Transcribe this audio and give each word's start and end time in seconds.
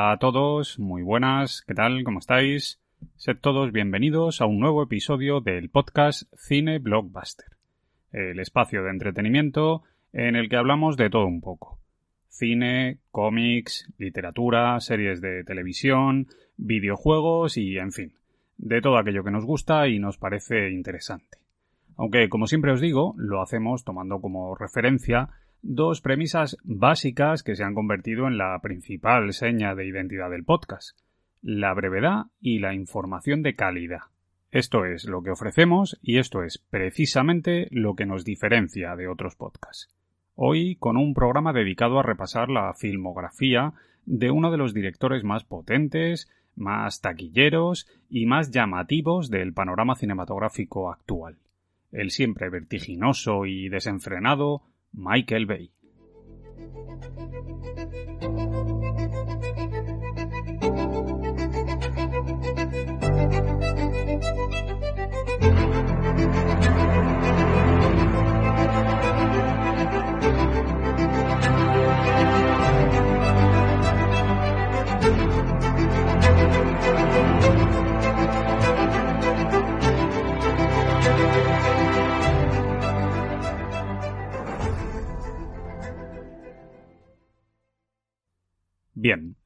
Hola 0.00 0.12
a 0.12 0.16
todos, 0.16 0.78
muy 0.78 1.02
buenas, 1.02 1.62
¿qué 1.66 1.74
tal? 1.74 2.04
¿Cómo 2.04 2.20
estáis? 2.20 2.80
Sed 3.16 3.36
todos 3.36 3.70
bienvenidos 3.70 4.40
a 4.40 4.46
un 4.46 4.58
nuevo 4.58 4.82
episodio 4.82 5.42
del 5.42 5.68
podcast 5.68 6.22
Cine 6.34 6.78
Blockbuster, 6.78 7.48
el 8.10 8.40
espacio 8.40 8.82
de 8.82 8.92
entretenimiento 8.92 9.82
en 10.14 10.36
el 10.36 10.48
que 10.48 10.56
hablamos 10.56 10.96
de 10.96 11.10
todo 11.10 11.26
un 11.26 11.42
poco. 11.42 11.78
Cine, 12.28 12.96
cómics, 13.10 13.92
literatura, 13.98 14.80
series 14.80 15.20
de 15.20 15.44
televisión, 15.44 16.28
videojuegos 16.56 17.58
y, 17.58 17.76
en 17.76 17.92
fin, 17.92 18.14
de 18.56 18.80
todo 18.80 18.96
aquello 18.96 19.22
que 19.22 19.30
nos 19.30 19.44
gusta 19.44 19.86
y 19.86 19.98
nos 19.98 20.16
parece 20.16 20.70
interesante. 20.70 21.36
Aunque, 21.98 22.30
como 22.30 22.46
siempre 22.46 22.72
os 22.72 22.80
digo, 22.80 23.14
lo 23.18 23.42
hacemos 23.42 23.84
tomando 23.84 24.22
como 24.22 24.54
referencia 24.54 25.28
dos 25.62 26.00
premisas 26.00 26.56
básicas 26.64 27.42
que 27.42 27.56
se 27.56 27.64
han 27.64 27.74
convertido 27.74 28.26
en 28.26 28.38
la 28.38 28.58
principal 28.60 29.32
seña 29.32 29.74
de 29.74 29.86
identidad 29.86 30.30
del 30.30 30.44
podcast, 30.44 30.98
la 31.42 31.74
brevedad 31.74 32.26
y 32.40 32.58
la 32.58 32.74
información 32.74 33.42
de 33.42 33.54
calidad. 33.54 34.00
Esto 34.50 34.84
es 34.84 35.04
lo 35.04 35.22
que 35.22 35.30
ofrecemos 35.30 35.98
y 36.02 36.18
esto 36.18 36.42
es 36.42 36.58
precisamente 36.58 37.68
lo 37.70 37.94
que 37.94 38.06
nos 38.06 38.24
diferencia 38.24 38.96
de 38.96 39.06
otros 39.06 39.36
podcasts. 39.36 39.88
Hoy 40.34 40.76
con 40.76 40.96
un 40.96 41.14
programa 41.14 41.52
dedicado 41.52 41.98
a 41.98 42.02
repasar 42.02 42.48
la 42.48 42.72
filmografía 42.74 43.74
de 44.06 44.30
uno 44.30 44.50
de 44.50 44.56
los 44.56 44.74
directores 44.74 45.22
más 45.22 45.44
potentes, 45.44 46.30
más 46.56 47.00
taquilleros 47.00 47.86
y 48.08 48.26
más 48.26 48.50
llamativos 48.50 49.30
del 49.30 49.52
panorama 49.52 49.94
cinematográfico 49.94 50.90
actual. 50.90 51.36
El 51.92 52.10
siempre 52.10 52.50
vertiginoso 52.50 53.46
y 53.46 53.68
desenfrenado 53.68 54.62
Michael 54.92 55.46
Bay. 55.46 55.70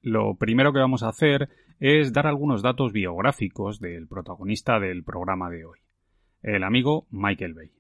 Lo 0.04 0.34
primero 0.34 0.72
que 0.75 0.81
vamos 0.81 1.03
a 1.03 1.09
hacer 1.09 1.48
es 1.81 2.12
dar 2.12 2.26
algunos 2.26 2.60
datos 2.62 2.92
biográficos 2.92 3.81
del 3.81 4.06
protagonista 4.06 4.78
del 4.78 5.03
programa 5.03 5.48
de 5.48 5.65
hoy, 5.65 5.78
el 6.42 6.62
amigo 6.62 7.06
Michael 7.10 7.54
Bay, 7.54 7.70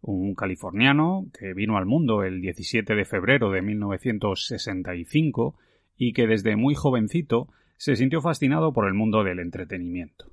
un 0.00 0.36
californiano 0.36 1.26
que 1.36 1.54
vino 1.54 1.76
al 1.76 1.86
mundo 1.86 2.22
el 2.22 2.40
17 2.40 2.94
de 2.94 3.04
febrero 3.04 3.50
de 3.50 3.62
1965 3.62 5.56
y 5.96 6.12
que 6.12 6.28
desde 6.28 6.54
muy 6.54 6.76
jovencito 6.76 7.48
se 7.78 7.96
sintió 7.96 8.20
fascinado 8.20 8.72
por 8.72 8.86
el 8.86 8.94
mundo 8.94 9.24
del 9.24 9.40
entretenimiento. 9.40 10.30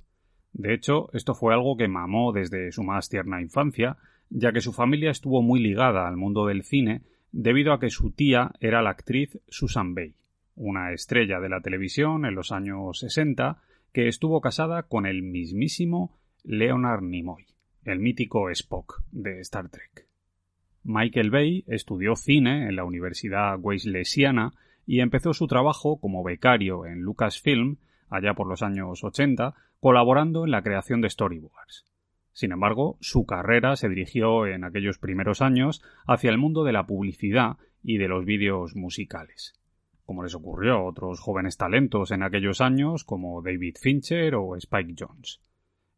De 0.52 0.72
hecho, 0.72 1.10
esto 1.14 1.34
fue 1.34 1.52
algo 1.52 1.76
que 1.76 1.88
mamó 1.88 2.30
desde 2.32 2.70
su 2.70 2.84
más 2.84 3.08
tierna 3.08 3.42
infancia, 3.42 3.96
ya 4.28 4.52
que 4.52 4.60
su 4.60 4.72
familia 4.72 5.10
estuvo 5.10 5.42
muy 5.42 5.58
ligada 5.58 6.06
al 6.06 6.16
mundo 6.16 6.46
del 6.46 6.62
cine 6.62 7.02
debido 7.32 7.72
a 7.72 7.80
que 7.80 7.90
su 7.90 8.12
tía 8.12 8.52
era 8.60 8.82
la 8.82 8.90
actriz 8.90 9.40
Susan 9.48 9.96
Bay 9.96 10.14
una 10.60 10.92
estrella 10.92 11.40
de 11.40 11.48
la 11.48 11.62
televisión 11.62 12.26
en 12.26 12.34
los 12.34 12.52
años 12.52 12.98
60 12.98 13.62
que 13.94 14.08
estuvo 14.08 14.42
casada 14.42 14.82
con 14.82 15.06
el 15.06 15.22
mismísimo 15.22 16.18
Leonard 16.44 17.00
Nimoy, 17.00 17.46
el 17.84 17.98
mítico 17.98 18.50
Spock 18.50 19.02
de 19.10 19.40
Star 19.40 19.70
Trek. 19.70 20.06
Michael 20.84 21.30
Bay 21.30 21.64
estudió 21.66 22.14
cine 22.14 22.68
en 22.68 22.76
la 22.76 22.84
Universidad 22.84 23.58
Wesleyana 23.58 24.52
y 24.86 25.00
empezó 25.00 25.32
su 25.32 25.46
trabajo 25.46 25.98
como 25.98 26.22
becario 26.22 26.84
en 26.84 27.00
Lucasfilm 27.00 27.78
allá 28.10 28.34
por 28.34 28.46
los 28.46 28.62
años 28.62 29.02
80, 29.02 29.54
colaborando 29.80 30.44
en 30.44 30.50
la 30.50 30.62
creación 30.62 31.00
de 31.00 31.08
storyboards. 31.08 31.86
Sin 32.32 32.52
embargo, 32.52 32.98
su 33.00 33.24
carrera 33.24 33.76
se 33.76 33.88
dirigió 33.88 34.46
en 34.46 34.64
aquellos 34.64 34.98
primeros 34.98 35.40
años 35.40 35.82
hacia 36.06 36.28
el 36.28 36.36
mundo 36.36 36.64
de 36.64 36.72
la 36.72 36.86
publicidad 36.86 37.56
y 37.82 37.96
de 37.96 38.08
los 38.08 38.26
vídeos 38.26 38.76
musicales 38.76 39.59
como 40.10 40.24
les 40.24 40.34
ocurrió 40.34 40.72
a 40.72 40.82
otros 40.82 41.20
jóvenes 41.20 41.56
talentos 41.56 42.10
en 42.10 42.24
aquellos 42.24 42.60
años 42.60 43.04
como 43.04 43.42
David 43.42 43.76
Fincher 43.80 44.34
o 44.34 44.56
Spike 44.56 44.96
Jones. 44.98 45.40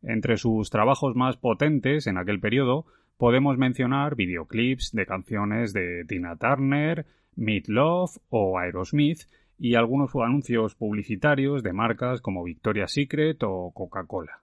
Entre 0.02 0.36
sus 0.36 0.68
trabajos 0.68 1.16
más 1.16 1.38
potentes 1.38 2.06
en 2.06 2.18
aquel 2.18 2.38
periodo 2.38 2.84
podemos 3.16 3.56
mencionar 3.56 4.14
videoclips 4.14 4.92
de 4.92 5.06
canciones 5.06 5.72
de 5.72 6.04
Tina 6.06 6.36
Turner, 6.36 7.06
Meat 7.36 7.68
Love 7.68 8.18
o 8.28 8.58
Aerosmith 8.58 9.20
y 9.58 9.76
algunos 9.76 10.14
anuncios 10.14 10.74
publicitarios 10.74 11.62
de 11.62 11.72
marcas 11.72 12.20
como 12.20 12.44
Victoria's 12.44 12.92
Secret 12.92 13.42
o 13.44 13.72
Coca-Cola. 13.72 14.42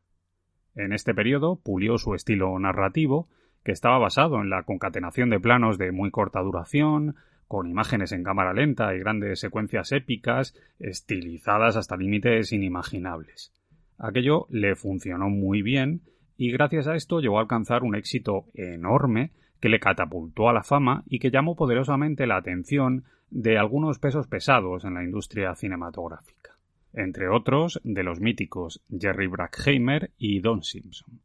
En 0.74 0.94
este 0.94 1.14
periodo 1.14 1.58
pulió 1.58 2.00
su 2.00 2.16
estilo 2.16 2.58
narrativo, 2.58 3.30
que 3.64 3.72
estaba 3.72 4.00
basado 4.00 4.42
en 4.42 4.50
la 4.50 4.64
concatenación 4.64 5.30
de 5.30 5.40
planos 5.40 5.78
de 5.78 5.92
muy 5.92 6.10
corta 6.10 6.42
duración, 6.42 7.18
con 7.50 7.68
imágenes 7.68 8.12
en 8.12 8.24
cámara 8.24 8.54
lenta 8.54 8.94
y 8.94 9.00
grandes 9.00 9.40
secuencias 9.40 9.92
épicas, 9.92 10.54
estilizadas 10.78 11.78
hasta 11.78 11.98
límites 11.98 12.54
inimaginables. 12.54 13.52
Aquello 13.98 14.46
le 14.52 14.76
funcionó 14.76 15.30
muy 15.30 15.64
bien 15.64 16.02
y 16.38 16.52
gracias 16.52 16.86
a 16.86 16.96
esto 16.96 17.20
llegó 17.20 17.40
a 17.40 17.42
alcanzar 17.42 17.82
un 17.82 17.96
éxito 17.96 18.46
enorme 18.54 19.32
que 19.60 19.68
le 19.68 19.80
catapultó 19.80 20.48
a 20.48 20.54
la 20.54 20.62
fama 20.62 21.04
y 21.08 21.18
que 21.18 21.32
llamó 21.32 21.56
poderosamente 21.56 22.28
la 22.28 22.38
atención 22.38 23.06
de 23.32 23.58
algunos 23.58 23.98
pesos 23.98 24.28
pesados 24.28 24.86
en 24.86 24.94
la 24.94 25.04
industria 25.04 25.56
cinematográfica, 25.56 26.56
entre 26.94 27.30
otros 27.30 27.82
de 27.84 28.04
los 28.04 28.20
míticos 28.20 28.80
Jerry 28.96 29.26
Bruckheimer 29.26 30.12
y 30.20 30.40
Don 30.40 30.62
Simpson, 30.62 31.20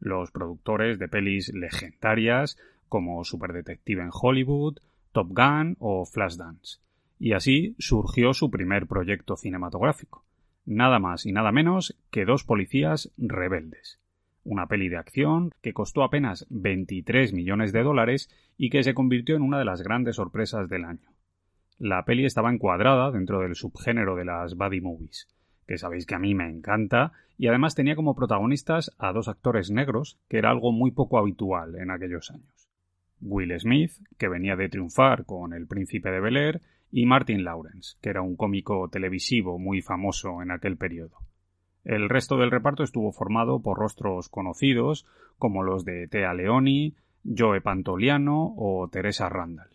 los 0.00 0.30
productores 0.30 0.98
de 0.98 1.08
pelis 1.08 1.52
legendarias 1.52 2.56
como 2.88 3.22
Superdetective 3.24 4.02
en 4.02 4.10
Hollywood, 4.10 4.78
Top 5.16 5.28
Gun 5.30 5.78
o 5.78 6.04
Flashdance. 6.04 6.80
Y 7.18 7.32
así 7.32 7.74
surgió 7.78 8.34
su 8.34 8.50
primer 8.50 8.86
proyecto 8.86 9.38
cinematográfico, 9.38 10.26
nada 10.66 10.98
más 10.98 11.24
y 11.24 11.32
nada 11.32 11.52
menos 11.52 11.96
que 12.10 12.26
Dos 12.26 12.44
policías 12.44 13.10
rebeldes, 13.16 13.98
una 14.44 14.66
peli 14.66 14.90
de 14.90 14.98
acción 14.98 15.52
que 15.62 15.72
costó 15.72 16.02
apenas 16.02 16.46
23 16.50 17.32
millones 17.32 17.72
de 17.72 17.82
dólares 17.82 18.28
y 18.58 18.68
que 18.68 18.82
se 18.82 18.92
convirtió 18.92 19.36
en 19.36 19.42
una 19.42 19.58
de 19.58 19.64
las 19.64 19.80
grandes 19.80 20.16
sorpresas 20.16 20.68
del 20.68 20.84
año. 20.84 21.08
La 21.78 22.04
peli 22.04 22.26
estaba 22.26 22.52
encuadrada 22.52 23.10
dentro 23.10 23.40
del 23.40 23.54
subgénero 23.54 24.16
de 24.16 24.26
las 24.26 24.54
buddy 24.54 24.82
movies, 24.82 25.28
que 25.66 25.78
sabéis 25.78 26.04
que 26.04 26.14
a 26.14 26.18
mí 26.18 26.34
me 26.34 26.50
encanta, 26.50 27.12
y 27.38 27.46
además 27.46 27.74
tenía 27.74 27.96
como 27.96 28.14
protagonistas 28.14 28.94
a 28.98 29.14
dos 29.14 29.28
actores 29.28 29.70
negros, 29.70 30.18
que 30.28 30.36
era 30.36 30.50
algo 30.50 30.72
muy 30.72 30.90
poco 30.90 31.16
habitual 31.16 31.76
en 31.76 31.90
aquellos 31.90 32.30
años. 32.30 32.65
Will 33.20 33.58
Smith, 33.58 33.92
que 34.18 34.28
venía 34.28 34.56
de 34.56 34.68
triunfar 34.68 35.24
con 35.24 35.52
El 35.52 35.66
Príncipe 35.66 36.10
de 36.10 36.20
Bel 36.20 36.36
Air, 36.36 36.60
y 36.90 37.06
Martin 37.06 37.44
Lawrence, 37.44 37.96
que 38.00 38.10
era 38.10 38.22
un 38.22 38.36
cómico 38.36 38.88
televisivo 38.88 39.58
muy 39.58 39.82
famoso 39.82 40.42
en 40.42 40.50
aquel 40.50 40.76
periodo. 40.76 41.16
El 41.84 42.08
resto 42.08 42.36
del 42.36 42.50
reparto 42.50 42.82
estuvo 42.82 43.12
formado 43.12 43.60
por 43.60 43.78
rostros 43.78 44.28
conocidos 44.28 45.06
como 45.38 45.62
los 45.62 45.84
de 45.84 46.08
Tea 46.08 46.34
Leoni, 46.34 46.94
Joe 47.24 47.60
Pantoliano 47.60 48.54
o 48.56 48.88
Teresa 48.88 49.28
Randall. 49.28 49.70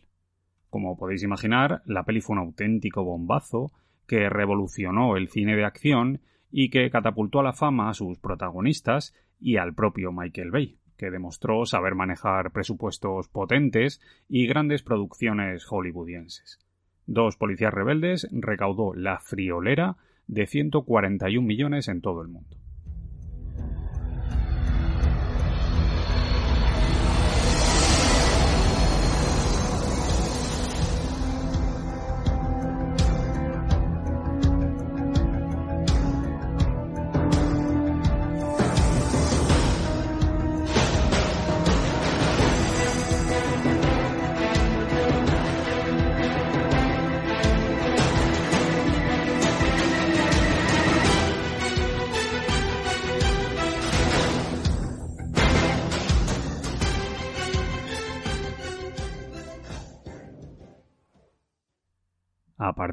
Como 0.69 0.97
podéis 0.97 1.23
imaginar, 1.23 1.81
la 1.85 2.03
peli 2.03 2.21
fue 2.21 2.33
un 2.33 2.39
auténtico 2.39 3.03
bombazo 3.03 3.71
que 4.07 4.29
revolucionó 4.29 5.15
el 5.15 5.29
cine 5.29 5.55
de 5.55 5.65
acción 5.65 6.21
y 6.49 6.69
que 6.69 6.89
catapultó 6.89 7.39
a 7.39 7.43
la 7.43 7.53
fama 7.53 7.89
a 7.89 7.93
sus 7.93 8.19
protagonistas 8.19 9.13
y 9.39 9.57
al 9.57 9.73
propio 9.73 10.11
Michael 10.11 10.51
Bay, 10.51 10.77
que 11.01 11.09
demostró 11.09 11.65
saber 11.65 11.95
manejar 11.95 12.51
presupuestos 12.51 13.27
potentes 13.27 13.99
y 14.29 14.45
grandes 14.45 14.83
producciones 14.83 15.65
hollywoodienses. 15.65 16.59
Dos 17.07 17.37
policías 17.37 17.73
rebeldes 17.73 18.27
recaudó 18.31 18.93
la 18.93 19.17
friolera 19.17 19.97
de 20.27 20.45
141 20.45 21.43
millones 21.43 21.87
en 21.87 22.01
todo 22.01 22.21
el 22.21 22.27
mundo. 22.27 22.60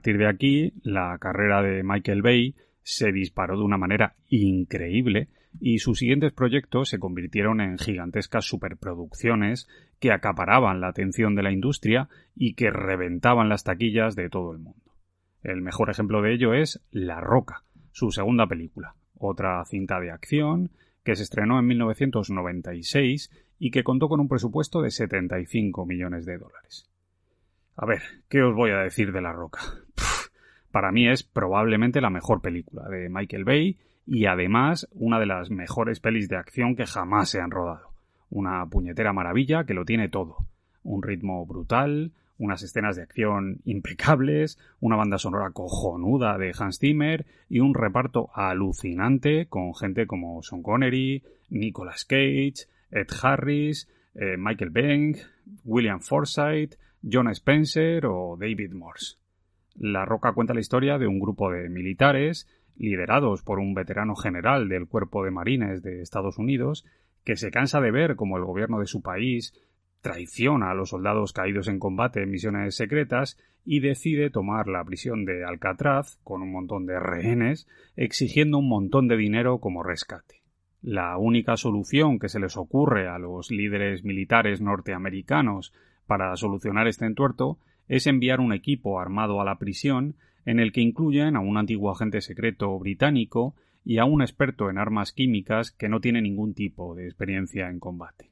Partir 0.08 0.24
de 0.24 0.26
aquí, 0.26 0.72
la 0.84 1.18
carrera 1.20 1.60
de 1.60 1.82
Michael 1.82 2.22
Bay 2.22 2.54
se 2.82 3.12
disparó 3.12 3.58
de 3.58 3.64
una 3.64 3.76
manera 3.76 4.14
increíble 4.28 5.28
y 5.60 5.80
sus 5.80 5.98
siguientes 5.98 6.32
proyectos 6.32 6.88
se 6.88 6.98
convirtieron 6.98 7.60
en 7.60 7.76
gigantescas 7.76 8.46
superproducciones 8.46 9.68
que 10.00 10.10
acaparaban 10.10 10.80
la 10.80 10.88
atención 10.88 11.34
de 11.34 11.42
la 11.42 11.52
industria 11.52 12.08
y 12.34 12.54
que 12.54 12.70
reventaban 12.70 13.50
las 13.50 13.64
taquillas 13.64 14.16
de 14.16 14.30
todo 14.30 14.52
el 14.52 14.60
mundo. 14.60 14.94
El 15.42 15.60
mejor 15.60 15.90
ejemplo 15.90 16.22
de 16.22 16.32
ello 16.32 16.54
es 16.54 16.82
La 16.90 17.20
Roca, 17.20 17.64
su 17.92 18.10
segunda 18.10 18.46
película, 18.46 18.94
otra 19.18 19.62
cinta 19.66 20.00
de 20.00 20.10
acción 20.10 20.70
que 21.04 21.16
se 21.16 21.24
estrenó 21.24 21.58
en 21.58 21.66
1996 21.66 23.30
y 23.58 23.70
que 23.70 23.84
contó 23.84 24.08
con 24.08 24.20
un 24.20 24.28
presupuesto 24.28 24.80
de 24.80 24.90
75 24.90 25.84
millones 25.84 26.24
de 26.24 26.38
dólares. 26.38 26.88
A 27.76 27.84
ver, 27.84 28.00
¿qué 28.30 28.42
os 28.42 28.54
voy 28.54 28.70
a 28.70 28.78
decir 28.78 29.12
de 29.12 29.20
La 29.20 29.34
Roca? 29.34 29.60
Para 30.70 30.92
mí 30.92 31.08
es 31.08 31.22
probablemente 31.22 32.00
la 32.00 32.10
mejor 32.10 32.40
película 32.40 32.88
de 32.88 33.08
Michael 33.08 33.44
Bay 33.44 33.78
y 34.06 34.26
además 34.26 34.88
una 34.92 35.18
de 35.18 35.26
las 35.26 35.50
mejores 35.50 36.00
pelis 36.00 36.28
de 36.28 36.36
acción 36.36 36.76
que 36.76 36.86
jamás 36.86 37.30
se 37.30 37.40
han 37.40 37.50
rodado. 37.50 37.90
Una 38.30 38.64
puñetera 38.66 39.12
maravilla 39.12 39.64
que 39.64 39.74
lo 39.74 39.84
tiene 39.84 40.08
todo. 40.08 40.36
Un 40.82 41.02
ritmo 41.02 41.44
brutal, 41.46 42.12
unas 42.38 42.62
escenas 42.62 42.96
de 42.96 43.02
acción 43.02 43.60
impecables, 43.64 44.58
una 44.80 44.96
banda 44.96 45.18
sonora 45.18 45.50
cojonuda 45.50 46.38
de 46.38 46.54
Hans 46.58 46.78
Zimmer 46.78 47.26
y 47.48 47.60
un 47.60 47.74
reparto 47.74 48.30
alucinante 48.34 49.46
con 49.46 49.74
gente 49.74 50.06
como 50.06 50.42
Sean 50.42 50.62
Connery, 50.62 51.22
Nicolas 51.50 52.04
Cage, 52.04 52.66
Ed 52.90 53.08
Harris, 53.22 53.88
eh, 54.14 54.36
Michael 54.38 54.70
Beng, 54.70 55.16
William 55.64 56.00
Forsythe, 56.00 56.76
John 57.02 57.28
Spencer 57.28 58.06
o 58.06 58.36
David 58.38 58.72
Morse. 58.72 59.16
La 59.78 60.04
Roca 60.04 60.32
cuenta 60.32 60.54
la 60.54 60.60
historia 60.60 60.98
de 60.98 61.06
un 61.06 61.20
grupo 61.20 61.52
de 61.52 61.68
militares, 61.68 62.48
liderados 62.76 63.42
por 63.42 63.60
un 63.60 63.74
veterano 63.74 64.16
general 64.16 64.68
del 64.68 64.88
Cuerpo 64.88 65.24
de 65.24 65.30
Marines 65.30 65.82
de 65.82 66.02
Estados 66.02 66.38
Unidos, 66.38 66.84
que 67.24 67.36
se 67.36 67.50
cansa 67.50 67.80
de 67.80 67.92
ver 67.92 68.16
cómo 68.16 68.38
el 68.38 68.44
gobierno 68.44 68.80
de 68.80 68.86
su 68.86 69.02
país 69.02 69.52
traiciona 70.00 70.70
a 70.70 70.74
los 70.74 70.90
soldados 70.90 71.32
caídos 71.32 71.68
en 71.68 71.78
combate 71.78 72.22
en 72.22 72.30
misiones 72.30 72.76
secretas 72.76 73.38
y 73.64 73.80
decide 73.80 74.30
tomar 74.30 74.66
la 74.66 74.84
prisión 74.84 75.24
de 75.24 75.44
Alcatraz 75.44 76.18
con 76.24 76.42
un 76.42 76.52
montón 76.52 76.86
de 76.86 76.98
rehenes, 76.98 77.68
exigiendo 77.96 78.58
un 78.58 78.68
montón 78.68 79.06
de 79.08 79.16
dinero 79.16 79.58
como 79.58 79.82
rescate. 79.82 80.42
La 80.80 81.18
única 81.18 81.56
solución 81.56 82.18
que 82.18 82.28
se 82.28 82.40
les 82.40 82.56
ocurre 82.56 83.08
a 83.08 83.18
los 83.18 83.50
líderes 83.50 84.04
militares 84.04 84.60
norteamericanos 84.60 85.72
para 86.06 86.34
solucionar 86.36 86.88
este 86.88 87.04
entuerto 87.04 87.58
es 87.88 88.06
enviar 88.06 88.40
un 88.40 88.52
equipo 88.52 89.00
armado 89.00 89.40
a 89.40 89.44
la 89.44 89.58
prisión 89.58 90.16
en 90.44 90.60
el 90.60 90.72
que 90.72 90.80
incluyen 90.80 91.36
a 91.36 91.40
un 91.40 91.56
antiguo 91.56 91.90
agente 91.90 92.20
secreto 92.20 92.78
británico 92.78 93.54
y 93.84 93.98
a 93.98 94.04
un 94.04 94.22
experto 94.22 94.70
en 94.70 94.78
armas 94.78 95.12
químicas 95.12 95.72
que 95.72 95.88
no 95.88 96.00
tiene 96.00 96.22
ningún 96.22 96.54
tipo 96.54 96.94
de 96.94 97.06
experiencia 97.06 97.68
en 97.68 97.80
combate. 97.80 98.30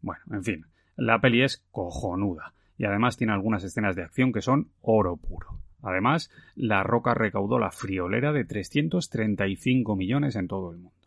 Bueno, 0.00 0.22
en 0.30 0.44
fin, 0.44 0.66
la 0.96 1.20
peli 1.20 1.42
es 1.42 1.64
cojonuda 1.70 2.54
y 2.76 2.84
además 2.84 3.16
tiene 3.16 3.32
algunas 3.32 3.64
escenas 3.64 3.96
de 3.96 4.02
acción 4.02 4.32
que 4.32 4.40
son 4.40 4.70
oro 4.80 5.16
puro. 5.16 5.60
Además, 5.82 6.30
La 6.54 6.82
Roca 6.82 7.14
recaudó 7.14 7.58
la 7.58 7.70
friolera 7.70 8.32
de 8.32 8.44
335 8.44 9.96
millones 9.96 10.36
en 10.36 10.48
todo 10.48 10.72
el 10.72 10.78
mundo. 10.78 10.97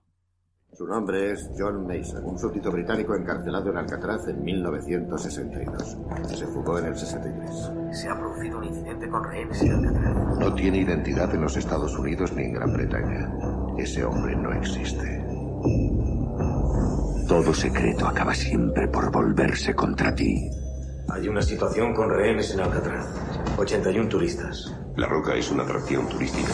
Su 0.73 0.88
nombre 0.88 1.33
es 1.33 1.50
John 1.57 1.85
Mason, 1.85 2.23
un 2.23 2.39
súbdito 2.39 2.71
británico 2.71 3.13
encarcelado 3.13 3.69
en 3.71 3.77
Alcatraz 3.77 4.25
en 4.29 4.41
1962. 4.41 5.97
Se 6.27 6.47
fugó 6.47 6.79
en 6.79 6.85
el 6.85 6.97
63. 6.97 7.71
Se 7.91 8.07
ha 8.07 8.18
producido 8.18 8.57
un 8.57 8.63
incidente 8.63 9.09
con 9.09 9.21
rehenes 9.21 9.62
en 9.62 9.85
Alcatraz. 9.85 10.39
No 10.39 10.53
tiene 10.56 10.77
identidad 10.79 11.35
en 11.35 11.41
los 11.41 11.57
Estados 11.57 11.97
Unidos 12.00 12.31
ni 12.33 12.44
en 12.44 12.53
Gran 12.53 12.71
Bretaña. 12.71 13.29
Ese 13.77 14.06
hombre 14.06 14.33
no 14.38 14.53
existe. 14.53 15.25
Todo 17.27 17.53
secreto 17.53 18.07
acaba 18.07 18.34
siempre 18.34 18.88
por 18.88 19.12
volverse 19.12 19.75
contra 19.75 20.15
ti. 20.15 20.50
Hay 21.10 21.27
una 21.27 21.41
situación 21.41 21.93
con 21.93 22.10
rehenes 22.10 22.53
en 22.53 22.62
Alcatraz. 22.62 23.07
81 23.57 24.07
turistas. 24.07 24.74
La 24.96 25.07
Roca 25.07 25.36
es 25.36 25.51
una 25.51 25.63
atracción 25.63 26.07
turística. 26.07 26.50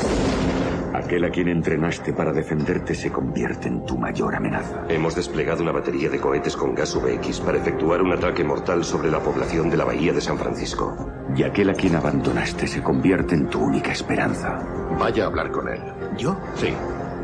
Aquel 0.93 1.25
a 1.25 1.29
quien 1.29 1.47
entrenaste 1.49 2.13
para 2.13 2.31
defenderte 2.31 2.95
se 2.95 3.11
convierte 3.11 3.67
en 3.67 3.85
tu 3.85 3.97
mayor 3.97 4.35
amenaza. 4.35 4.85
Hemos 4.89 5.15
desplegado 5.15 5.61
una 5.61 5.71
batería 5.71 6.09
de 6.09 6.19
cohetes 6.19 6.55
con 6.55 6.73
gas 6.73 6.95
VX 6.95 7.41
para 7.41 7.57
efectuar 7.57 8.01
un 8.01 8.13
ataque 8.13 8.43
mortal 8.43 8.83
sobre 8.83 9.11
la 9.11 9.19
población 9.19 9.69
de 9.69 9.77
la 9.77 9.85
bahía 9.85 10.13
de 10.13 10.21
San 10.21 10.37
Francisco. 10.37 10.95
Y 11.35 11.43
aquel 11.43 11.69
a 11.69 11.73
quien 11.73 11.95
abandonaste 11.95 12.67
se 12.67 12.81
convierte 12.81 13.35
en 13.35 13.49
tu 13.49 13.59
única 13.59 13.91
esperanza. 13.91 14.59
Vaya 14.97 15.25
a 15.25 15.27
hablar 15.27 15.51
con 15.51 15.67
él. 15.67 15.81
¿Yo? 16.17 16.37
Sí. 16.55 16.73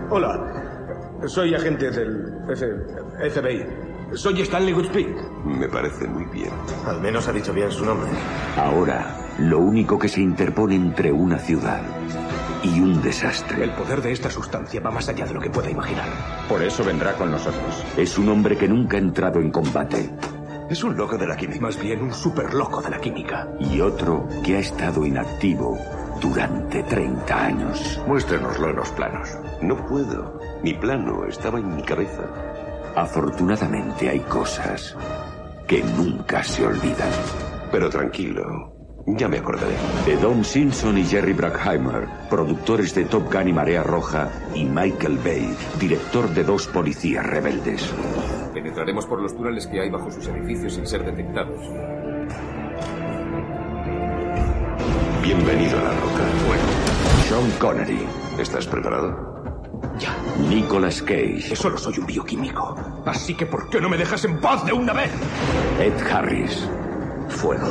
Hola, 0.09 1.19
soy 1.25 1.55
agente 1.55 1.89
del 1.89 2.33
F 2.49 2.65
FBI. 3.31 3.65
Soy 4.13 4.41
Stanley 4.41 4.73
Goodspeed. 4.73 5.15
Me 5.45 5.67
parece 5.67 6.07
muy 6.07 6.25
bien. 6.25 6.51
Al 6.85 7.01
menos 7.01 7.27
ha 7.27 7.31
dicho 7.31 7.53
bien 7.53 7.71
su 7.71 7.83
nombre. 7.83 8.09
Ahora, 8.57 9.17
lo 9.39 9.59
único 9.59 9.97
que 9.97 10.07
se 10.07 10.21
interpone 10.21 10.75
entre 10.75 11.11
una 11.11 11.39
ciudad 11.39 11.81
y 12.63 12.79
un 12.79 13.01
desastre 13.01 13.63
El 13.63 13.71
poder 13.71 14.01
de 14.01 14.11
esta 14.11 14.29
sustancia 14.29 14.81
va 14.81 14.91
más 14.91 15.09
allá 15.09 15.25
de 15.25 15.33
lo 15.33 15.41
que 15.41 15.49
pueda 15.49 15.69
imaginar. 15.69 16.07
Por 16.47 16.61
eso 16.63 16.83
vendrá 16.83 17.13
con 17.13 17.31
nosotros. 17.31 17.83
es 17.97 18.17
un 18.17 18.29
hombre 18.29 18.57
que 18.57 18.67
nunca 18.67 18.97
ha 18.97 18.99
entrado 18.99 19.39
en 19.39 19.51
combate 19.51 20.09
Es 20.69 20.83
un 20.83 20.95
loco 20.95 21.17
de 21.17 21.27
la 21.27 21.35
química. 21.35 21.61
Más 21.61 21.79
bien 21.79 22.01
un 22.01 22.13
super 22.13 22.53
loco 22.53 22.81
de 22.81 22.89
la 22.89 22.99
química. 22.99 23.47
y 23.59 23.81
otro 23.81 24.27
que 24.43 24.55
ha 24.55 24.59
estado 24.59 25.05
inactivo 25.05 25.77
durante 26.21 26.83
30 26.83 27.45
años. 27.45 28.01
Muéstrenoslo 28.07 28.69
en 28.69 28.75
los 28.77 28.89
planos. 28.91 29.29
No 29.61 29.75
puedo. 29.85 30.39
Mi 30.63 30.73
plano 30.73 31.25
estaba 31.25 31.59
en 31.59 31.75
mi 31.75 31.83
cabeza. 31.83 32.23
Afortunadamente 32.95 34.09
hay 34.09 34.19
cosas 34.21 34.95
que 35.67 35.83
nunca 35.83 36.43
se 36.43 36.65
olvidan. 36.65 37.11
Pero 37.71 37.89
tranquilo. 37.89 38.72
Ya 39.05 39.27
me 39.27 39.37
acordaré. 39.37 39.75
De 40.05 40.15
Don 40.15 40.45
Simpson 40.45 40.97
y 40.97 41.03
Jerry 41.03 41.33
Bruckheimer, 41.33 42.07
productores 42.29 42.95
de 42.95 43.03
Top 43.03 43.31
Gun 43.33 43.49
y 43.49 43.53
Marea 43.53 43.83
Roja, 43.83 44.29
y 44.55 44.63
Michael 44.63 45.17
Bay, 45.17 45.53
director 45.77 46.29
de 46.29 46.43
Dos 46.43 46.67
Policías 46.67 47.25
Rebeldes. 47.25 47.93
Penetraremos 48.53 49.05
por 49.05 49.21
los 49.21 49.35
túneles 49.35 49.67
que 49.67 49.81
hay 49.81 49.89
bajo 49.89 50.09
sus 50.09 50.25
edificios 50.27 50.75
sin 50.75 50.87
ser 50.87 51.03
detectados. 51.03 51.59
Bienvenido 55.21 55.79
a 55.79 55.83
la 55.83 55.91
Roca. 55.91 56.23
Bueno, 56.47 56.63
Sean 57.27 57.51
Connery. 57.59 58.07
¿Estás 58.39 58.67
preparado? 58.67 59.43
Ya. 59.99 60.15
Nicolas 60.49 61.01
Cage. 61.01 61.55
Solo 61.57 61.77
soy 61.77 61.99
un 61.99 62.05
bioquímico. 62.05 62.75
Así 63.05 63.35
que 63.35 63.45
¿por 63.45 63.69
qué 63.69 63.81
no 63.81 63.89
me 63.89 63.97
dejas 63.97 64.23
en 64.23 64.39
paz 64.39 64.65
de 64.65 64.71
una 64.71 64.93
vez? 64.93 65.11
Ed 65.79 66.07
Harris. 66.09 66.69
Fuego. 67.27 67.69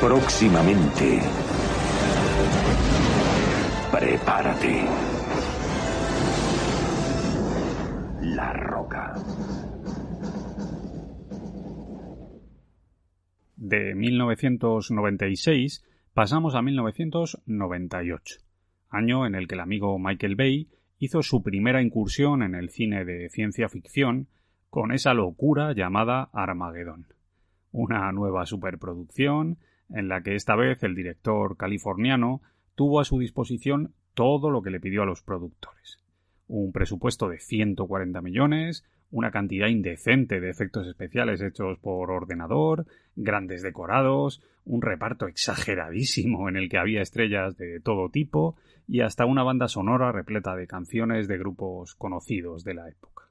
Próximamente. 0.00 1.20
Prepárate. 3.90 4.84
La 8.22 8.52
Roca. 8.52 9.14
De 13.56 13.96
1996 13.96 15.84
pasamos 16.14 16.54
a 16.54 16.62
1998, 16.62 18.36
año 18.90 19.26
en 19.26 19.34
el 19.34 19.48
que 19.48 19.56
el 19.56 19.60
amigo 19.60 19.98
Michael 19.98 20.36
Bay 20.36 20.68
hizo 21.00 21.22
su 21.22 21.42
primera 21.42 21.82
incursión 21.82 22.44
en 22.44 22.54
el 22.54 22.70
cine 22.70 23.04
de 23.04 23.28
ciencia 23.30 23.68
ficción 23.68 24.28
con 24.70 24.92
esa 24.92 25.12
locura 25.12 25.72
llamada 25.72 26.30
Armageddon, 26.32 27.08
una 27.72 28.12
nueva 28.12 28.46
superproducción 28.46 29.58
en 29.90 30.08
la 30.08 30.22
que 30.22 30.34
esta 30.34 30.56
vez 30.56 30.82
el 30.82 30.94
director 30.94 31.56
californiano 31.56 32.42
tuvo 32.74 33.00
a 33.00 33.04
su 33.04 33.18
disposición 33.18 33.94
todo 34.14 34.50
lo 34.50 34.62
que 34.62 34.70
le 34.70 34.80
pidió 34.80 35.02
a 35.02 35.06
los 35.06 35.22
productores. 35.22 35.98
Un 36.46 36.72
presupuesto 36.72 37.28
de 37.28 37.38
140 37.38 38.20
millones, 38.22 38.84
una 39.10 39.30
cantidad 39.30 39.68
indecente 39.68 40.40
de 40.40 40.50
efectos 40.50 40.86
especiales 40.86 41.40
hechos 41.40 41.78
por 41.78 42.10
ordenador, 42.10 42.86
grandes 43.16 43.62
decorados, 43.62 44.42
un 44.64 44.82
reparto 44.82 45.26
exageradísimo 45.26 46.48
en 46.48 46.56
el 46.56 46.68
que 46.68 46.78
había 46.78 47.02
estrellas 47.02 47.56
de 47.56 47.80
todo 47.80 48.10
tipo 48.10 48.56
y 48.86 49.00
hasta 49.00 49.26
una 49.26 49.42
banda 49.42 49.68
sonora 49.68 50.12
repleta 50.12 50.56
de 50.56 50.66
canciones 50.66 51.28
de 51.28 51.38
grupos 51.38 51.94
conocidos 51.94 52.64
de 52.64 52.74
la 52.74 52.88
época. 52.88 53.28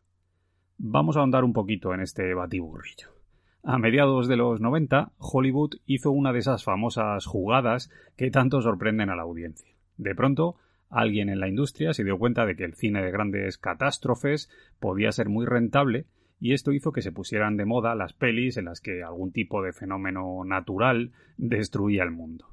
Vamos 0.78 1.18
a 1.18 1.22
ahondar 1.22 1.44
un 1.44 1.54
poquito 1.54 1.94
en 1.94 2.02
este 2.02 2.34
batiburrillo. 2.34 3.17
A 3.64 3.78
mediados 3.78 4.28
de 4.28 4.38
los 4.38 4.62
90, 4.62 5.12
Hollywood 5.18 5.76
hizo 5.86 6.12
una 6.12 6.32
de 6.32 6.40
esas 6.40 6.64
famosas 6.64 7.26
jugadas 7.26 7.92
que 8.16 8.32
tanto 8.32 8.62
sorprenden 8.62 9.10
a 9.10 9.16
la 9.16 9.24
audiencia. 9.24 9.76
De 9.98 10.16
pronto, 10.16 10.56
alguien 10.90 11.30
en 11.30 11.40
la 11.40 11.50
industria 11.50 11.94
se 11.94 12.04
dio 12.04 12.18
cuenta 12.18 12.46
de 12.46 12.56
que 12.56 12.64
el 12.64 12.76
cine 12.76 13.02
de 13.02 13.12
grandes 13.12 13.58
catástrofes 13.58 14.50
podía 14.80 15.12
ser 15.12 15.28
muy 15.28 15.46
rentable 15.46 16.06
y 16.40 16.54
esto 16.54 16.72
hizo 16.72 16.92
que 16.92 17.02
se 17.02 17.12
pusieran 17.12 17.58
de 17.58 17.66
moda 17.66 17.96
las 17.96 18.14
pelis 18.14 18.58
en 18.58 18.66
las 18.66 18.80
que 18.80 19.04
algún 19.04 19.32
tipo 19.32 19.62
de 19.62 19.74
fenómeno 19.74 20.44
natural 20.46 21.12
destruía 21.38 22.04
el 22.04 22.12
mundo. 22.12 22.48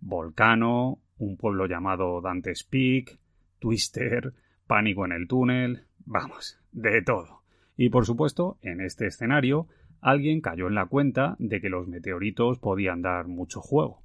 Volcano, 0.00 0.98
un 1.18 1.36
pueblo 1.36 1.66
llamado 1.66 2.20
Dante's 2.20 2.64
Peak, 2.64 3.18
Twister, 3.58 4.32
Pánico 4.66 5.04
en 5.04 5.12
el 5.12 5.28
túnel, 5.28 5.84
vamos, 6.06 6.58
de 6.72 7.02
todo. 7.02 7.42
Y 7.76 7.90
por 7.90 8.06
supuesto, 8.06 8.58
en 8.62 8.80
este 8.80 9.06
escenario, 9.06 9.66
alguien 10.02 10.40
cayó 10.40 10.66
en 10.66 10.74
la 10.74 10.86
cuenta 10.86 11.36
de 11.38 11.60
que 11.60 11.70
los 11.70 11.86
meteoritos 11.86 12.58
podían 12.58 13.00
dar 13.00 13.28
mucho 13.28 13.60
juego. 13.60 14.02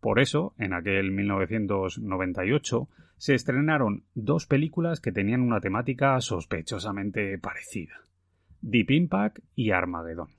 Por 0.00 0.20
eso, 0.20 0.54
en 0.56 0.72
aquel 0.72 1.10
1998, 1.10 2.88
se 3.18 3.34
estrenaron 3.34 4.04
dos 4.14 4.46
películas 4.46 5.00
que 5.00 5.12
tenían 5.12 5.42
una 5.42 5.60
temática 5.60 6.20
sospechosamente 6.20 7.38
parecida. 7.38 7.94
Deep 8.62 8.90
Impact 8.90 9.40
y 9.54 9.72
Armageddon. 9.72 10.30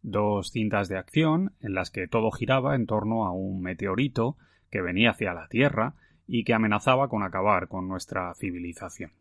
Dos 0.00 0.50
cintas 0.52 0.88
de 0.88 0.96
acción 0.96 1.52
en 1.60 1.74
las 1.74 1.90
que 1.90 2.08
todo 2.08 2.30
giraba 2.30 2.74
en 2.74 2.86
torno 2.86 3.26
a 3.26 3.32
un 3.32 3.60
meteorito 3.60 4.36
que 4.70 4.80
venía 4.80 5.10
hacia 5.10 5.34
la 5.34 5.48
Tierra 5.48 5.94
y 6.26 6.44
que 6.44 6.54
amenazaba 6.54 7.08
con 7.08 7.22
acabar 7.22 7.68
con 7.68 7.88
nuestra 7.88 8.32
civilización. 8.34 9.12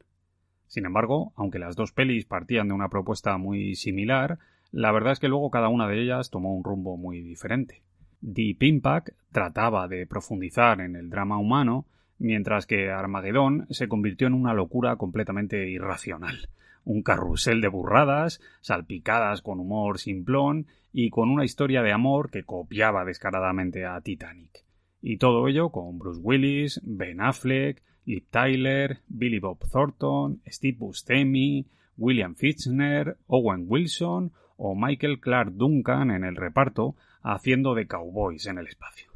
Sin 0.68 0.86
embargo, 0.86 1.34
aunque 1.36 1.60
las 1.60 1.76
dos 1.76 1.92
pelis 1.92 2.26
partían 2.26 2.68
de 2.68 2.74
una 2.74 2.90
propuesta 2.90 3.38
muy 3.38 3.76
similar, 3.76 4.40
la 4.72 4.92
verdad 4.92 5.14
es 5.14 5.20
que 5.20 5.28
luego 5.28 5.52
cada 5.52 5.68
una 5.68 5.88
de 5.88 6.02
ellas 6.02 6.30
tomó 6.30 6.56
un 6.56 6.64
rumbo 6.64 6.98
muy 6.98 7.22
diferente. 7.22 7.84
Deep 8.22 8.64
Impact 8.64 9.10
trataba 9.32 9.88
de 9.88 10.06
profundizar 10.08 10.80
en 10.80 10.96
el 10.96 11.10
drama 11.10 11.38
humano, 11.38 11.86
mientras 12.20 12.66
que 12.66 12.90
Armagedón 12.90 13.68
se 13.72 13.88
convirtió 13.88 14.28
en 14.28 14.34
una 14.34 14.54
locura 14.54 14.96
completamente 14.96 15.70
irracional. 15.70 16.50
Un 16.84 17.04
carrusel 17.04 17.62
de 17.62 17.68
burradas, 17.68 18.40
salpicadas 18.62 19.42
con 19.42 19.60
humor 19.60 20.00
simplón 20.00 20.68
y 20.94 21.10
con 21.10 21.30
una 21.30 21.46
historia 21.46 21.82
de 21.82 21.92
amor 21.92 22.30
que 22.32 22.44
copiaba 22.44 23.06
descaradamente 23.06 23.86
a 23.86 24.00
Titanic. 24.02 24.66
Y 25.02 25.18
todo 25.18 25.48
ello 25.48 25.70
con 25.70 25.98
Bruce 26.00 26.22
Willis, 26.22 26.80
Ben 26.84 27.22
Affleck, 27.22 27.84
Liv 28.06 28.26
Tyler, 28.30 29.00
Billy 29.08 29.40
Bob 29.40 29.60
Thornton, 29.70 30.42
Steve 30.48 30.78
Buscemi, 30.80 31.68
William 31.98 32.36
Fichtner, 32.36 33.18
Owen 33.28 33.66
Wilson 33.68 34.32
o 34.64 34.76
Michael 34.76 35.20
Clark 35.20 35.54
Duncan 35.54 36.12
en 36.12 36.24
el 36.24 36.36
reparto 36.36 36.96
haciendo 37.24 37.74
de 37.74 37.88
cowboys 37.88 38.46
en 38.46 38.60
el 38.60 38.68
espacio. 38.68 39.12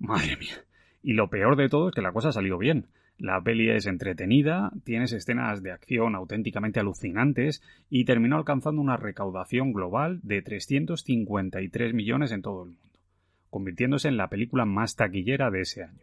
Madre 0.00 0.36
mía. 0.36 0.56
Y 1.04 1.12
lo 1.12 1.30
peor 1.30 1.54
de 1.56 1.68
todo 1.68 1.88
es 1.88 1.94
que 1.94 2.02
la 2.02 2.10
cosa 2.10 2.32
salió 2.32 2.58
bien. 2.58 2.86
La 3.16 3.40
peli 3.40 3.70
es 3.70 3.86
entretenida, 3.86 4.72
tienes 4.82 5.12
escenas 5.12 5.62
de 5.62 5.70
acción 5.70 6.16
auténticamente 6.16 6.80
alucinantes 6.80 7.62
y 7.88 8.06
terminó 8.06 8.38
alcanzando 8.38 8.82
una 8.82 8.96
recaudación 8.96 9.72
global 9.72 10.18
de 10.24 10.42
353 10.42 11.94
millones 11.94 12.32
en 12.32 12.42
todo 12.42 12.64
el 12.64 12.70
mundo, 12.70 12.98
convirtiéndose 13.50 14.08
en 14.08 14.16
la 14.16 14.28
película 14.28 14.64
más 14.64 14.96
taquillera 14.96 15.52
de 15.52 15.60
ese 15.60 15.84
año. 15.84 16.02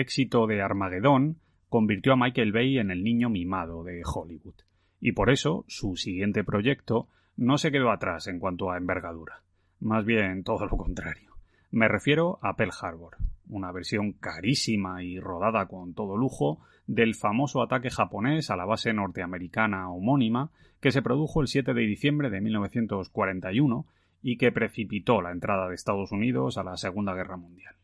éxito 0.00 0.46
de 0.46 0.62
Armagedón 0.62 1.36
convirtió 1.68 2.12
a 2.12 2.16
Michael 2.16 2.52
Bay 2.52 2.78
en 2.78 2.90
el 2.90 3.04
niño 3.04 3.30
mimado 3.30 3.84
de 3.84 4.02
Hollywood, 4.04 4.56
y 5.00 5.12
por 5.12 5.30
eso 5.30 5.64
su 5.68 5.96
siguiente 5.96 6.42
proyecto 6.42 7.08
no 7.36 7.58
se 7.58 7.70
quedó 7.70 7.90
atrás 7.90 8.26
en 8.26 8.38
cuanto 8.38 8.70
a 8.70 8.76
envergadura, 8.76 9.42
más 9.78 10.04
bien 10.04 10.42
todo 10.42 10.66
lo 10.66 10.76
contrario. 10.76 11.30
Me 11.70 11.86
refiero 11.86 12.38
a 12.42 12.56
Pearl 12.56 12.72
Harbor, 12.80 13.16
una 13.48 13.70
versión 13.70 14.12
carísima 14.12 15.04
y 15.04 15.20
rodada 15.20 15.66
con 15.66 15.94
todo 15.94 16.16
lujo 16.16 16.58
del 16.86 17.14
famoso 17.14 17.62
ataque 17.62 17.90
japonés 17.90 18.50
a 18.50 18.56
la 18.56 18.64
base 18.64 18.92
norteamericana 18.92 19.90
homónima 19.90 20.50
que 20.80 20.90
se 20.90 21.02
produjo 21.02 21.40
el 21.40 21.46
7 21.46 21.72
de 21.72 21.82
diciembre 21.82 22.30
de 22.30 22.40
1941 22.40 23.86
y 24.22 24.36
que 24.36 24.52
precipitó 24.52 25.22
la 25.22 25.30
entrada 25.30 25.68
de 25.68 25.76
Estados 25.76 26.10
Unidos 26.10 26.58
a 26.58 26.64
la 26.64 26.76
Segunda 26.76 27.14
Guerra 27.14 27.36
Mundial. 27.36 27.74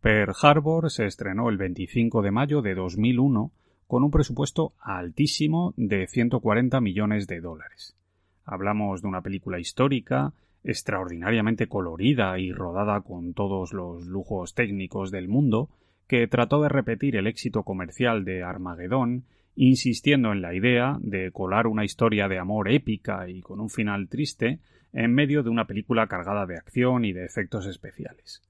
Pearl 0.00 0.32
Harbor 0.40 0.92
se 0.92 1.06
estrenó 1.06 1.48
el 1.48 1.56
25 1.56 2.22
de 2.22 2.30
mayo 2.30 2.62
de 2.62 2.76
2001 2.76 3.50
con 3.88 4.04
un 4.04 4.12
presupuesto 4.12 4.72
altísimo 4.80 5.74
de 5.76 6.06
140 6.06 6.80
millones 6.80 7.26
de 7.26 7.40
dólares. 7.40 7.96
Hablamos 8.44 9.02
de 9.02 9.08
una 9.08 9.22
película 9.22 9.58
histórica, 9.58 10.34
extraordinariamente 10.62 11.66
colorida 11.66 12.38
y 12.38 12.52
rodada 12.52 13.00
con 13.00 13.34
todos 13.34 13.72
los 13.72 14.06
lujos 14.06 14.54
técnicos 14.54 15.10
del 15.10 15.26
mundo, 15.26 15.68
que 16.06 16.28
trató 16.28 16.62
de 16.62 16.68
repetir 16.68 17.16
el 17.16 17.26
éxito 17.26 17.64
comercial 17.64 18.24
de 18.24 18.44
Armagedón, 18.44 19.24
insistiendo 19.56 20.30
en 20.30 20.42
la 20.42 20.54
idea 20.54 20.96
de 21.00 21.32
colar 21.32 21.66
una 21.66 21.84
historia 21.84 22.28
de 22.28 22.38
amor 22.38 22.70
épica 22.70 23.28
y 23.28 23.40
con 23.40 23.58
un 23.58 23.68
final 23.68 24.08
triste 24.08 24.60
en 24.92 25.12
medio 25.12 25.42
de 25.42 25.50
una 25.50 25.66
película 25.66 26.06
cargada 26.06 26.46
de 26.46 26.56
acción 26.56 27.04
y 27.04 27.12
de 27.12 27.24
efectos 27.24 27.66
especiales. 27.66 28.47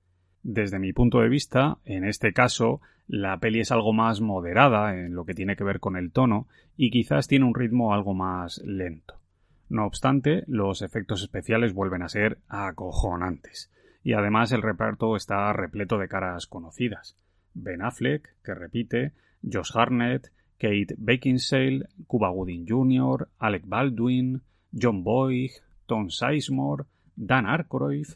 Desde 0.50 0.78
mi 0.78 0.94
punto 0.94 1.20
de 1.20 1.28
vista, 1.28 1.76
en 1.84 2.06
este 2.06 2.32
caso, 2.32 2.80
la 3.06 3.36
peli 3.36 3.60
es 3.60 3.70
algo 3.70 3.92
más 3.92 4.22
moderada 4.22 4.98
en 4.98 5.14
lo 5.14 5.26
que 5.26 5.34
tiene 5.34 5.56
que 5.56 5.62
ver 5.62 5.78
con 5.78 5.94
el 5.94 6.10
tono 6.10 6.46
y 6.74 6.90
quizás 6.90 7.28
tiene 7.28 7.44
un 7.44 7.54
ritmo 7.54 7.92
algo 7.92 8.14
más 8.14 8.56
lento. 8.64 9.20
No 9.68 9.84
obstante, 9.84 10.44
los 10.46 10.80
efectos 10.80 11.20
especiales 11.20 11.74
vuelven 11.74 12.00
a 12.00 12.08
ser 12.08 12.38
acojonantes, 12.48 13.70
y 14.02 14.14
además 14.14 14.50
el 14.52 14.62
reparto 14.62 15.16
está 15.16 15.52
repleto 15.52 15.98
de 15.98 16.08
caras 16.08 16.46
conocidas. 16.46 17.14
Ben 17.52 17.82
Affleck, 17.82 18.34
que 18.42 18.54
repite, 18.54 19.12
Josh 19.42 19.72
Harnett, 19.74 20.32
Kate 20.56 20.94
Beckinsale, 20.96 21.88
Cuba 22.06 22.30
Gooding 22.30 22.64
Jr., 22.66 23.28
Alec 23.38 23.64
Baldwin, 23.66 24.40
John 24.72 25.04
Boyd, 25.04 25.50
Tom 25.84 26.08
Sizemore, 26.08 26.84
Dan 27.14 27.44
Aykroyd, 27.44 28.06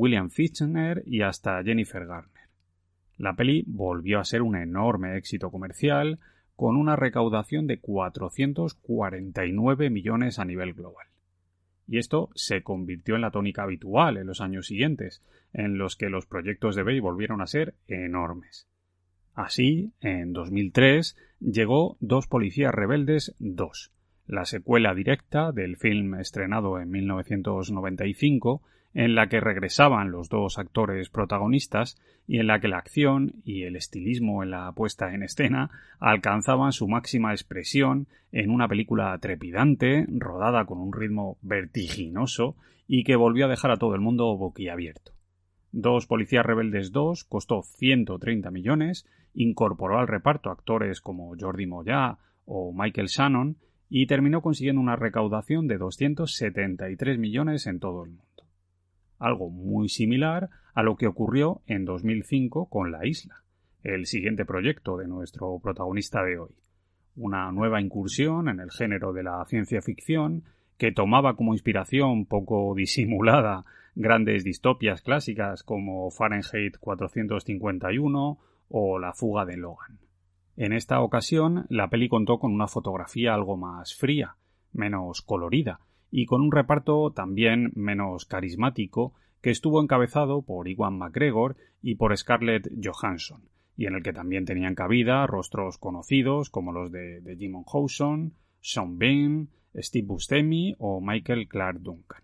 William 0.00 0.30
Fichtner 0.30 1.02
y 1.04 1.20
hasta 1.20 1.62
Jennifer 1.62 2.06
Garner. 2.06 2.48
La 3.18 3.36
peli 3.36 3.64
volvió 3.66 4.18
a 4.18 4.24
ser 4.24 4.40
un 4.40 4.56
enorme 4.56 5.18
éxito 5.18 5.50
comercial, 5.50 6.20
con 6.56 6.78
una 6.78 6.96
recaudación 6.96 7.66
de 7.66 7.80
449 7.80 9.90
millones 9.90 10.38
a 10.38 10.46
nivel 10.46 10.72
global. 10.72 11.06
Y 11.86 11.98
esto 11.98 12.30
se 12.34 12.62
convirtió 12.62 13.14
en 13.14 13.20
la 13.20 13.30
tónica 13.30 13.64
habitual 13.64 14.16
en 14.16 14.26
los 14.26 14.40
años 14.40 14.68
siguientes, 14.68 15.22
en 15.52 15.76
los 15.76 15.96
que 15.96 16.08
los 16.08 16.24
proyectos 16.24 16.76
de 16.76 16.82
Bay 16.82 16.98
volvieron 16.98 17.42
a 17.42 17.46
ser 17.46 17.74
enormes. 17.86 18.66
Así, 19.34 19.92
en 20.00 20.32
2003 20.32 21.14
llegó 21.40 21.98
Dos 22.00 22.26
Policías 22.26 22.74
Rebeldes 22.74 23.34
2, 23.38 23.92
la 24.26 24.46
secuela 24.46 24.94
directa 24.94 25.52
del 25.52 25.76
film 25.76 26.14
estrenado 26.14 26.80
en 26.80 26.90
1995 26.90 28.62
en 28.94 29.14
la 29.14 29.28
que 29.28 29.40
regresaban 29.40 30.10
los 30.10 30.28
dos 30.28 30.58
actores 30.58 31.10
protagonistas 31.10 32.00
y 32.26 32.38
en 32.38 32.48
la 32.48 32.60
que 32.60 32.68
la 32.68 32.78
acción 32.78 33.34
y 33.44 33.62
el 33.62 33.76
estilismo 33.76 34.42
en 34.42 34.50
la 34.50 34.70
puesta 34.72 35.14
en 35.14 35.22
escena 35.22 35.70
alcanzaban 35.98 36.72
su 36.72 36.88
máxima 36.88 37.32
expresión 37.32 38.08
en 38.32 38.50
una 38.50 38.68
película 38.68 39.16
trepidante, 39.18 40.06
rodada 40.08 40.64
con 40.64 40.78
un 40.78 40.92
ritmo 40.92 41.38
vertiginoso 41.42 42.56
y 42.88 43.04
que 43.04 43.16
volvió 43.16 43.46
a 43.46 43.48
dejar 43.48 43.70
a 43.70 43.76
todo 43.76 43.94
el 43.94 44.00
mundo 44.00 44.36
boquiabierto. 44.36 45.12
Dos 45.72 46.06
Policías 46.06 46.44
Rebeldes 46.44 46.90
2 46.90 47.24
costó 47.24 47.62
130 47.62 48.50
millones, 48.50 49.06
incorporó 49.34 50.00
al 50.00 50.08
reparto 50.08 50.50
actores 50.50 51.00
como 51.00 51.32
Jordi 51.38 51.66
Moya 51.66 52.18
o 52.44 52.72
Michael 52.72 53.06
Shannon 53.06 53.56
y 53.88 54.06
terminó 54.06 54.42
consiguiendo 54.42 54.80
una 54.80 54.96
recaudación 54.96 55.68
de 55.68 55.78
273 55.78 57.18
millones 57.18 57.68
en 57.68 57.78
todo 57.78 58.02
el 58.02 58.10
mundo 58.10 58.29
algo 59.20 59.50
muy 59.50 59.88
similar 59.88 60.50
a 60.74 60.82
lo 60.82 60.96
que 60.96 61.06
ocurrió 61.06 61.62
en 61.66 61.84
2005 61.84 62.68
con 62.68 62.90
La 62.90 63.06
Isla, 63.06 63.44
el 63.84 64.06
siguiente 64.06 64.44
proyecto 64.44 64.96
de 64.96 65.06
nuestro 65.06 65.58
protagonista 65.60 66.24
de 66.24 66.38
hoy. 66.38 66.50
Una 67.16 67.52
nueva 67.52 67.80
incursión 67.80 68.48
en 68.48 68.60
el 68.60 68.70
género 68.70 69.12
de 69.12 69.22
la 69.22 69.44
ciencia 69.46 69.82
ficción 69.82 70.44
que 70.78 70.92
tomaba 70.92 71.36
como 71.36 71.52
inspiración 71.52 72.26
poco 72.26 72.74
disimulada 72.76 73.64
grandes 73.94 74.44
distopias 74.44 75.02
clásicas 75.02 75.62
como 75.62 76.10
Fahrenheit 76.10 76.78
451 76.78 78.38
o 78.68 78.98
La 78.98 79.12
fuga 79.12 79.44
de 79.44 79.56
Logan. 79.56 79.98
En 80.56 80.72
esta 80.72 81.00
ocasión, 81.00 81.66
la 81.68 81.88
peli 81.88 82.08
contó 82.08 82.38
con 82.38 82.52
una 82.52 82.68
fotografía 82.68 83.34
algo 83.34 83.56
más 83.56 83.94
fría, 83.94 84.36
menos 84.72 85.22
colorida, 85.22 85.80
y 86.10 86.26
con 86.26 86.40
un 86.40 86.52
reparto 86.52 87.12
también 87.12 87.72
menos 87.74 88.24
carismático 88.24 89.14
que 89.40 89.50
estuvo 89.50 89.82
encabezado 89.82 90.42
por 90.42 90.68
Iwan 90.68 90.98
McGregor 90.98 91.56
y 91.82 91.94
por 91.94 92.16
Scarlett 92.16 92.68
Johansson, 92.82 93.42
y 93.76 93.86
en 93.86 93.94
el 93.94 94.02
que 94.02 94.12
también 94.12 94.44
tenían 94.44 94.74
cabida 94.74 95.26
rostros 95.26 95.78
conocidos 95.78 96.50
como 96.50 96.72
los 96.72 96.92
de, 96.92 97.20
de 97.20 97.36
Jimon 97.36 97.64
Houson, 97.64 98.34
Sean 98.60 98.98
Bean, 98.98 99.48
Steve 99.74 100.06
Buscemi 100.06 100.74
o 100.78 101.00
Michael 101.00 101.48
Clark 101.48 101.80
Duncan. 101.80 102.22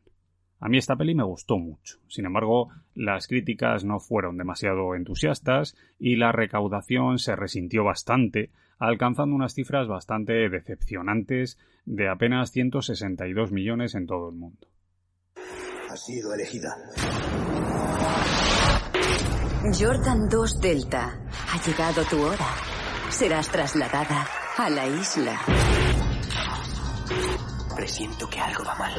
A 0.59 0.69
mí 0.69 0.79
esta 0.79 0.97
peli 0.97 1.15
me 1.15 1.23
gustó 1.23 1.59
mucho. 1.59 1.99
Sin 2.09 2.25
embargo, 2.25 2.71
las 2.95 3.29
críticas 3.29 3.85
no 3.85 4.01
fueron 4.01 4.39
demasiado 4.39 4.95
entusiastas 4.95 5.77
y 5.99 6.17
la 6.17 6.33
recaudación 6.33 7.19
se 7.19 7.37
resintió 7.37 7.85
bastante, 7.85 8.51
alcanzando 8.79 9.35
unas 9.35 9.55
cifras 9.55 9.89
bastante 9.89 10.49
decepcionantes 10.49 11.59
de 11.85 12.09
apenas 12.09 12.51
162 12.51 13.53
millones 13.53 13.95
en 13.95 14.07
todo 14.07 14.29
el 14.31 14.37
mundo. 14.37 14.67
Ha 15.91 15.97
sido 15.97 16.35
elegida. 16.35 16.75
Jordan 19.79 20.29
2 20.29 20.61
Delta, 20.61 21.21
ha 21.53 21.67
llegado 21.67 22.03
tu 22.05 22.21
hora. 22.23 22.47
Serás 23.09 23.51
trasladada 23.51 24.27
a 24.59 24.71
la 24.71 24.87
isla. 24.87 25.41
Presiento 27.75 28.29
que 28.29 28.41
algo 28.41 28.65
va 28.65 28.75
mal. 28.77 28.93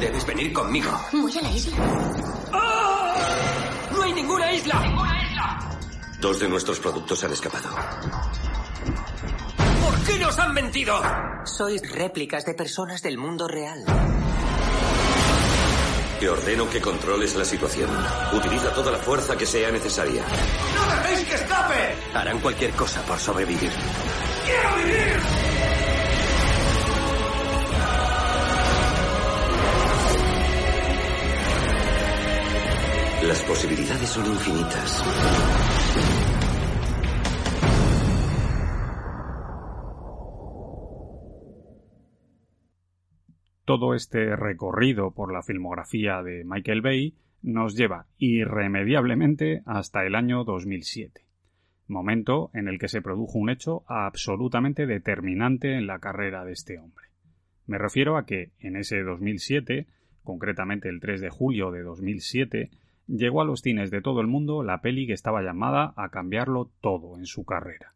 Debes 0.00 0.26
venir 0.26 0.52
conmigo. 0.52 0.90
Voy 1.12 1.32
a 1.38 1.42
la 1.42 1.50
isla. 1.50 1.76
¡No 3.92 4.02
hay 4.02 4.12
ninguna 4.12 4.52
isla! 4.52 4.80
¡Ninguna 4.80 5.10
isla! 5.10 5.15
Dos 6.20 6.40
de 6.40 6.48
nuestros 6.48 6.80
productos 6.80 7.22
han 7.24 7.32
escapado. 7.32 7.68
¿Por 9.84 10.04
qué 10.04 10.18
nos 10.18 10.38
han 10.38 10.54
mentido? 10.54 11.00
Sois 11.44 11.82
réplicas 11.92 12.44
de 12.44 12.54
personas 12.54 13.02
del 13.02 13.18
mundo 13.18 13.46
real. 13.46 13.84
Te 16.18 16.30
ordeno 16.30 16.68
que 16.70 16.80
controles 16.80 17.36
la 17.36 17.44
situación. 17.44 17.90
Utiliza 18.32 18.72
toda 18.72 18.90
la 18.90 18.98
fuerza 18.98 19.36
que 19.36 19.44
sea 19.44 19.70
necesaria. 19.70 20.22
¡No 20.22 20.96
dejéis 20.96 21.28
que 21.28 21.34
escape! 21.34 21.94
Harán 22.14 22.40
cualquier 22.40 22.70
cosa 22.72 23.02
por 23.02 23.18
sobrevivir. 23.18 23.70
¡Quiero 24.44 24.76
vivir! 24.76 25.20
Las 33.22 33.42
posibilidades 33.42 34.08
son 34.08 34.26
infinitas. 34.26 35.02
Todo 43.66 43.94
este 43.94 44.36
recorrido 44.36 45.10
por 45.10 45.32
la 45.32 45.42
filmografía 45.42 46.22
de 46.22 46.44
Michael 46.44 46.82
Bay 46.82 47.14
nos 47.42 47.76
lleva 47.76 48.06
irremediablemente 48.16 49.62
hasta 49.66 50.06
el 50.06 50.14
año 50.14 50.44
2007, 50.44 51.26
momento 51.88 52.50
en 52.54 52.68
el 52.68 52.78
que 52.78 52.86
se 52.86 53.02
produjo 53.02 53.40
un 53.40 53.50
hecho 53.50 53.82
absolutamente 53.88 54.86
determinante 54.86 55.74
en 55.74 55.88
la 55.88 55.98
carrera 55.98 56.44
de 56.44 56.52
este 56.52 56.78
hombre. 56.78 57.06
Me 57.66 57.76
refiero 57.76 58.16
a 58.16 58.24
que 58.24 58.52
en 58.60 58.76
ese 58.76 59.02
2007, 59.02 59.88
concretamente 60.22 60.88
el 60.88 61.00
3 61.00 61.20
de 61.20 61.30
julio 61.30 61.72
de 61.72 61.82
2007, 61.82 62.70
llegó 63.06 63.40
a 63.40 63.44
los 63.44 63.60
cines 63.60 63.90
de 63.90 64.02
todo 64.02 64.20
el 64.20 64.26
mundo 64.26 64.62
la 64.62 64.80
peli 64.80 65.06
que 65.06 65.12
estaba 65.12 65.42
llamada 65.42 65.92
a 65.96 66.10
cambiarlo 66.10 66.70
todo 66.80 67.16
en 67.18 67.26
su 67.26 67.44
carrera. 67.44 67.94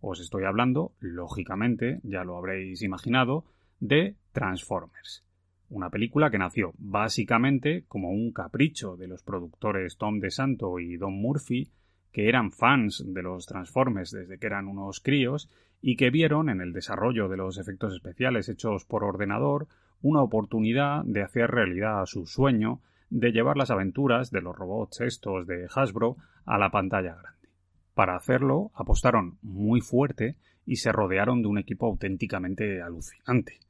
Os 0.00 0.20
estoy 0.20 0.44
hablando, 0.44 0.92
lógicamente, 1.00 2.00
ya 2.02 2.24
lo 2.24 2.36
habréis 2.36 2.82
imaginado, 2.82 3.44
de 3.80 4.16
Transformers. 4.32 5.24
Una 5.68 5.90
película 5.90 6.30
que 6.30 6.38
nació 6.38 6.72
básicamente 6.78 7.84
como 7.88 8.10
un 8.10 8.32
capricho 8.32 8.96
de 8.96 9.08
los 9.08 9.22
productores 9.22 9.96
Tom 9.96 10.20
DeSanto 10.20 10.78
y 10.78 10.96
Don 10.96 11.14
Murphy, 11.14 11.72
que 12.12 12.28
eran 12.28 12.52
fans 12.52 13.04
de 13.06 13.22
los 13.22 13.46
Transformers 13.46 14.12
desde 14.12 14.38
que 14.38 14.46
eran 14.46 14.68
unos 14.68 15.00
críos 15.00 15.50
y 15.82 15.96
que 15.96 16.10
vieron 16.10 16.48
en 16.48 16.60
el 16.60 16.72
desarrollo 16.72 17.28
de 17.28 17.36
los 17.36 17.58
efectos 17.58 17.92
especiales 17.94 18.48
hechos 18.48 18.84
por 18.84 19.04
ordenador 19.04 19.66
una 20.02 20.22
oportunidad 20.22 21.04
de 21.04 21.22
hacer 21.22 21.50
realidad 21.50 22.06
su 22.06 22.26
sueño 22.26 22.80
de 23.10 23.32
llevar 23.32 23.56
las 23.56 23.70
aventuras 23.70 24.30
de 24.30 24.42
los 24.42 24.56
robots 24.56 25.00
estos 25.00 25.46
de 25.46 25.68
Hasbro 25.74 26.16
a 26.44 26.58
la 26.58 26.70
pantalla 26.70 27.14
grande. 27.14 27.48
Para 27.94 28.16
hacerlo 28.16 28.72
apostaron 28.74 29.38
muy 29.42 29.80
fuerte 29.80 30.36
y 30.64 30.76
se 30.76 30.92
rodearon 30.92 31.42
de 31.42 31.48
un 31.48 31.58
equipo 31.58 31.86
auténticamente 31.86 32.82
alucinante. 32.82 33.60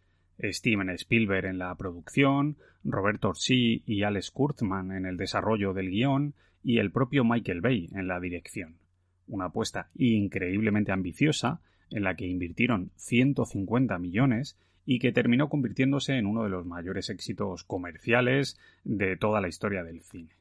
Steven 0.43 0.91
Spielberg 0.91 1.47
en 1.47 1.59
la 1.59 1.75
producción, 1.75 2.57
Roberto 2.85 3.31
Orsi 3.31 3.83
y 3.87 4.03
Alex 4.03 4.31
Kurtzman 4.31 4.93
en 4.93 5.07
el 5.07 5.17
desarrollo 5.17 5.73
del 5.73 5.91
guion 5.91 6.35
y 6.63 6.79
el 6.79 6.91
propio 6.91 7.25
Michael 7.25 7.61
Bay 7.61 7.89
en 7.93 8.09
la 8.09 8.21
dirección. 8.21 8.77
una 9.29 9.47
apuesta 9.47 9.91
increíblemente 9.97 10.93
ambiciosa 10.93 11.61
en 11.91 12.05
la 12.05 12.15
que 12.15 12.27
invirtieron 12.27 12.93
150 12.97 13.99
millones 13.99 14.57
y 14.87 15.01
que 15.01 15.13
terminó 15.13 15.49
convirtiéndose 15.49 16.17
en 16.17 16.27
uno 16.27 16.45
de 16.45 16.49
los 16.49 16.65
mayores 16.65 17.11
éxitos 17.11 17.65
comerciales 17.65 18.59
de 18.85 19.17
toda 19.17 19.41
la 19.41 19.49
historia 19.49 19.83
del 19.83 20.01
cine. 20.01 20.37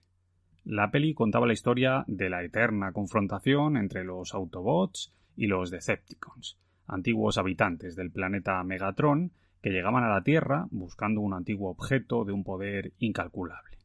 La 0.63 0.91
peli 0.91 1.13
contaba 1.13 1.47
la 1.47 1.53
historia 1.53 2.05
de 2.07 2.29
la 2.29 2.43
eterna 2.43 2.91
confrontación 2.91 3.75
entre 3.75 4.03
los 4.03 4.33
Autobots 4.33 5.13
y 5.35 5.47
los 5.47 5.71
Decepticons, 5.71 6.57
antiguos 6.87 7.37
habitantes 7.37 7.95
del 7.95 8.11
planeta 8.11 8.63
Megatron 8.63 9.31
que 9.61 9.71
llegaban 9.71 10.03
a 10.03 10.09
la 10.09 10.21
Tierra 10.21 10.67
buscando 10.69 11.21
un 11.21 11.33
antiguo 11.33 11.71
objeto 11.71 12.23
de 12.23 12.31
un 12.31 12.43
poder 12.43 12.93
incalculable. 12.99 13.79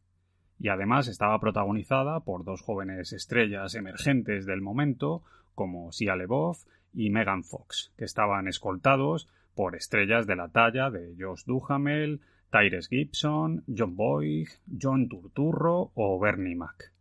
Y 0.59 0.69
además 0.69 1.09
estaba 1.09 1.41
protagonizada 1.41 2.21
por 2.21 2.45
dos 2.45 2.61
jóvenes 2.61 3.15
estrellas 3.15 3.75
emergentes 3.75 4.45
del 4.45 4.61
momento, 4.61 5.23
como 5.55 5.91
Sia 5.91 6.17
LeBoff 6.17 6.67
y 6.93 7.09
Megan 7.09 7.45
Fox, 7.45 7.93
que 7.97 8.05
estaban 8.05 8.47
escoltados 8.47 9.27
por 9.61 9.77
estrellas 9.77 10.27
de 10.27 10.37
la 10.37 10.49
talla 10.49 10.89
de 10.89 11.15
Josh 11.19 11.45
Duhamel, 11.45 12.23
Tyrese 12.51 12.89
Gibson, 12.89 13.63
John 13.69 13.95
Boyd, 13.95 14.49
John 14.81 15.07
Turturro 15.07 15.93
o 15.93 16.19
Bernie 16.19 16.57
Mac. 16.57 16.95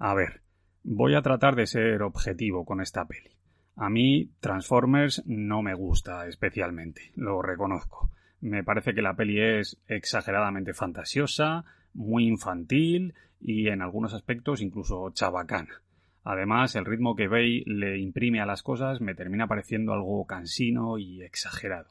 A 0.00 0.14
ver, 0.14 0.40
voy 0.82 1.14
a 1.14 1.22
tratar 1.22 1.54
de 1.54 1.68
ser 1.68 2.02
objetivo 2.02 2.64
con 2.64 2.80
esta 2.80 3.04
peli. 3.04 3.30
A 3.76 3.88
mí 3.88 4.32
Transformers 4.40 5.22
no 5.26 5.62
me 5.62 5.74
gusta 5.74 6.26
especialmente, 6.26 7.12
lo 7.14 7.40
reconozco. 7.40 8.10
Me 8.40 8.64
parece 8.64 8.92
que 8.92 9.02
la 9.02 9.14
peli 9.14 9.40
es 9.40 9.80
exageradamente 9.86 10.74
fantasiosa, 10.74 11.64
muy 11.92 12.26
infantil 12.26 13.14
y 13.40 13.68
en 13.68 13.80
algunos 13.80 14.12
aspectos 14.12 14.60
incluso 14.60 15.08
chabacana. 15.10 15.83
Además, 16.24 16.74
el 16.74 16.86
ritmo 16.86 17.14
que 17.14 17.28
Bay 17.28 17.62
le 17.66 17.98
imprime 17.98 18.40
a 18.40 18.46
las 18.46 18.62
cosas 18.62 19.02
me 19.02 19.14
termina 19.14 19.46
pareciendo 19.46 19.92
algo 19.92 20.26
cansino 20.26 20.98
y 20.98 21.22
exagerado. 21.22 21.90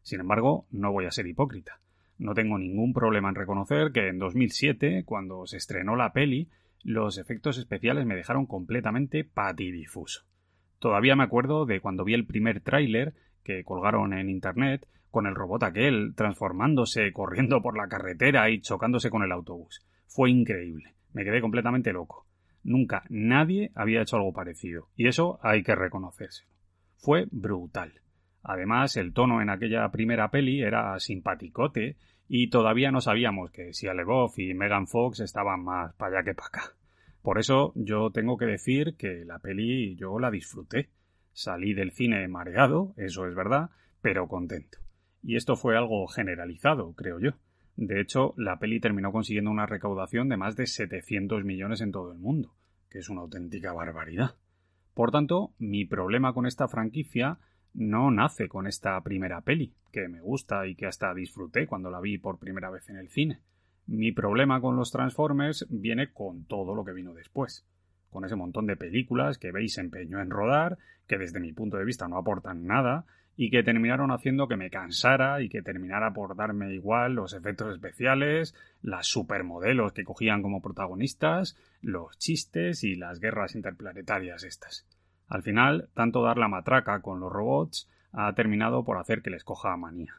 Sin 0.00 0.20
embargo, 0.20 0.66
no 0.70 0.90
voy 0.90 1.04
a 1.04 1.10
ser 1.10 1.26
hipócrita. 1.26 1.80
No 2.16 2.32
tengo 2.32 2.58
ningún 2.58 2.94
problema 2.94 3.28
en 3.28 3.34
reconocer 3.34 3.92
que 3.92 4.08
en 4.08 4.18
2007, 4.18 5.04
cuando 5.04 5.46
se 5.46 5.58
estrenó 5.58 5.96
la 5.96 6.12
peli, 6.14 6.48
los 6.82 7.18
efectos 7.18 7.58
especiales 7.58 8.06
me 8.06 8.16
dejaron 8.16 8.46
completamente 8.46 9.24
patidifuso. 9.24 10.24
Todavía 10.78 11.16
me 11.16 11.24
acuerdo 11.24 11.66
de 11.66 11.80
cuando 11.80 12.04
vi 12.04 12.14
el 12.14 12.26
primer 12.26 12.60
tráiler 12.60 13.14
que 13.42 13.64
colgaron 13.64 14.14
en 14.14 14.30
internet 14.30 14.86
con 15.10 15.26
el 15.26 15.34
robot 15.34 15.62
aquel 15.62 16.14
transformándose, 16.16 17.12
corriendo 17.12 17.62
por 17.62 17.76
la 17.76 17.88
carretera 17.88 18.48
y 18.50 18.60
chocándose 18.60 19.10
con 19.10 19.22
el 19.22 19.32
autobús. 19.32 19.84
Fue 20.06 20.30
increíble. 20.30 20.94
Me 21.12 21.24
quedé 21.24 21.40
completamente 21.40 21.92
loco. 21.92 22.26
Nunca 22.64 23.04
nadie 23.10 23.70
había 23.74 24.02
hecho 24.02 24.16
algo 24.16 24.32
parecido, 24.32 24.88
y 24.96 25.06
eso 25.06 25.38
hay 25.42 25.62
que 25.62 25.74
reconocérselo. 25.74 26.50
Fue 26.96 27.26
brutal. 27.30 28.00
Además, 28.42 28.96
el 28.96 29.12
tono 29.12 29.40
en 29.40 29.50
aquella 29.50 29.90
primera 29.90 30.30
peli 30.30 30.62
era 30.62 30.98
simpaticote, 30.98 31.96
y 32.26 32.48
todavía 32.48 32.90
no 32.90 33.00
sabíamos 33.00 33.50
que 33.50 33.72
si 33.74 33.86
Alegoff 33.86 34.38
y 34.38 34.54
Megan 34.54 34.86
Fox 34.86 35.20
estaban 35.20 35.62
más 35.62 35.94
para 35.94 36.18
allá 36.18 36.24
que 36.24 36.34
para 36.34 36.48
acá. 36.48 36.62
Por 37.22 37.38
eso 37.38 37.72
yo 37.74 38.10
tengo 38.10 38.36
que 38.36 38.46
decir 38.46 38.96
que 38.96 39.24
la 39.24 39.38
peli 39.38 39.96
yo 39.96 40.18
la 40.18 40.30
disfruté. 40.30 40.90
Salí 41.32 41.74
del 41.74 41.90
cine 41.90 42.26
mareado, 42.28 42.94
eso 42.96 43.26
es 43.26 43.34
verdad, 43.34 43.70
pero 44.00 44.28
contento. 44.28 44.78
Y 45.22 45.36
esto 45.36 45.56
fue 45.56 45.76
algo 45.76 46.06
generalizado, 46.06 46.92
creo 46.92 47.18
yo. 47.20 47.30
De 47.76 48.00
hecho, 48.00 48.34
la 48.36 48.58
peli 48.58 48.80
terminó 48.80 49.10
consiguiendo 49.10 49.50
una 49.50 49.66
recaudación 49.66 50.28
de 50.28 50.36
más 50.36 50.56
de 50.56 50.66
700 50.66 51.44
millones 51.44 51.80
en 51.80 51.92
todo 51.92 52.12
el 52.12 52.18
mundo, 52.18 52.54
que 52.88 52.98
es 52.98 53.08
una 53.08 53.22
auténtica 53.22 53.72
barbaridad. 53.72 54.36
Por 54.94 55.10
tanto, 55.10 55.52
mi 55.58 55.84
problema 55.84 56.32
con 56.32 56.46
esta 56.46 56.68
franquicia 56.68 57.38
no 57.72 58.12
nace 58.12 58.48
con 58.48 58.68
esta 58.68 59.00
primera 59.02 59.40
peli, 59.40 59.74
que 59.90 60.08
me 60.08 60.20
gusta 60.20 60.66
y 60.68 60.76
que 60.76 60.86
hasta 60.86 61.12
disfruté 61.12 61.66
cuando 61.66 61.90
la 61.90 62.00
vi 62.00 62.18
por 62.18 62.38
primera 62.38 62.70
vez 62.70 62.88
en 62.88 62.96
el 62.96 63.08
cine. 63.08 63.40
Mi 63.86 64.12
problema 64.12 64.60
con 64.60 64.76
los 64.76 64.92
Transformers 64.92 65.66
viene 65.68 66.12
con 66.12 66.44
todo 66.44 66.74
lo 66.76 66.84
que 66.84 66.92
vino 66.92 67.12
después, 67.12 67.66
con 68.08 68.24
ese 68.24 68.36
montón 68.36 68.66
de 68.66 68.76
películas 68.76 69.38
que 69.38 69.50
veis 69.50 69.76
empeñó 69.76 70.20
en 70.20 70.30
rodar, 70.30 70.78
que 71.08 71.18
desde 71.18 71.40
mi 71.40 71.52
punto 71.52 71.76
de 71.76 71.84
vista 71.84 72.06
no 72.06 72.16
aportan 72.16 72.64
nada, 72.64 73.04
y 73.36 73.50
que 73.50 73.62
terminaron 73.62 74.10
haciendo 74.10 74.48
que 74.48 74.56
me 74.56 74.70
cansara 74.70 75.42
y 75.42 75.48
que 75.48 75.62
terminara 75.62 76.12
por 76.12 76.36
darme 76.36 76.72
igual 76.72 77.14
los 77.14 77.32
efectos 77.32 77.72
especiales, 77.72 78.54
las 78.82 79.06
supermodelos 79.06 79.92
que 79.92 80.04
cogían 80.04 80.42
como 80.42 80.62
protagonistas, 80.62 81.56
los 81.82 82.16
chistes 82.18 82.84
y 82.84 82.94
las 82.94 83.20
guerras 83.20 83.54
interplanetarias 83.54 84.44
estas. 84.44 84.86
Al 85.28 85.42
final, 85.42 85.88
tanto 85.94 86.22
dar 86.22 86.38
la 86.38 86.48
matraca 86.48 87.00
con 87.00 87.20
los 87.20 87.32
robots 87.32 87.88
ha 88.12 88.32
terminado 88.34 88.84
por 88.84 88.98
hacer 88.98 89.22
que 89.22 89.30
les 89.30 89.44
coja 89.44 89.76
manía. 89.76 90.14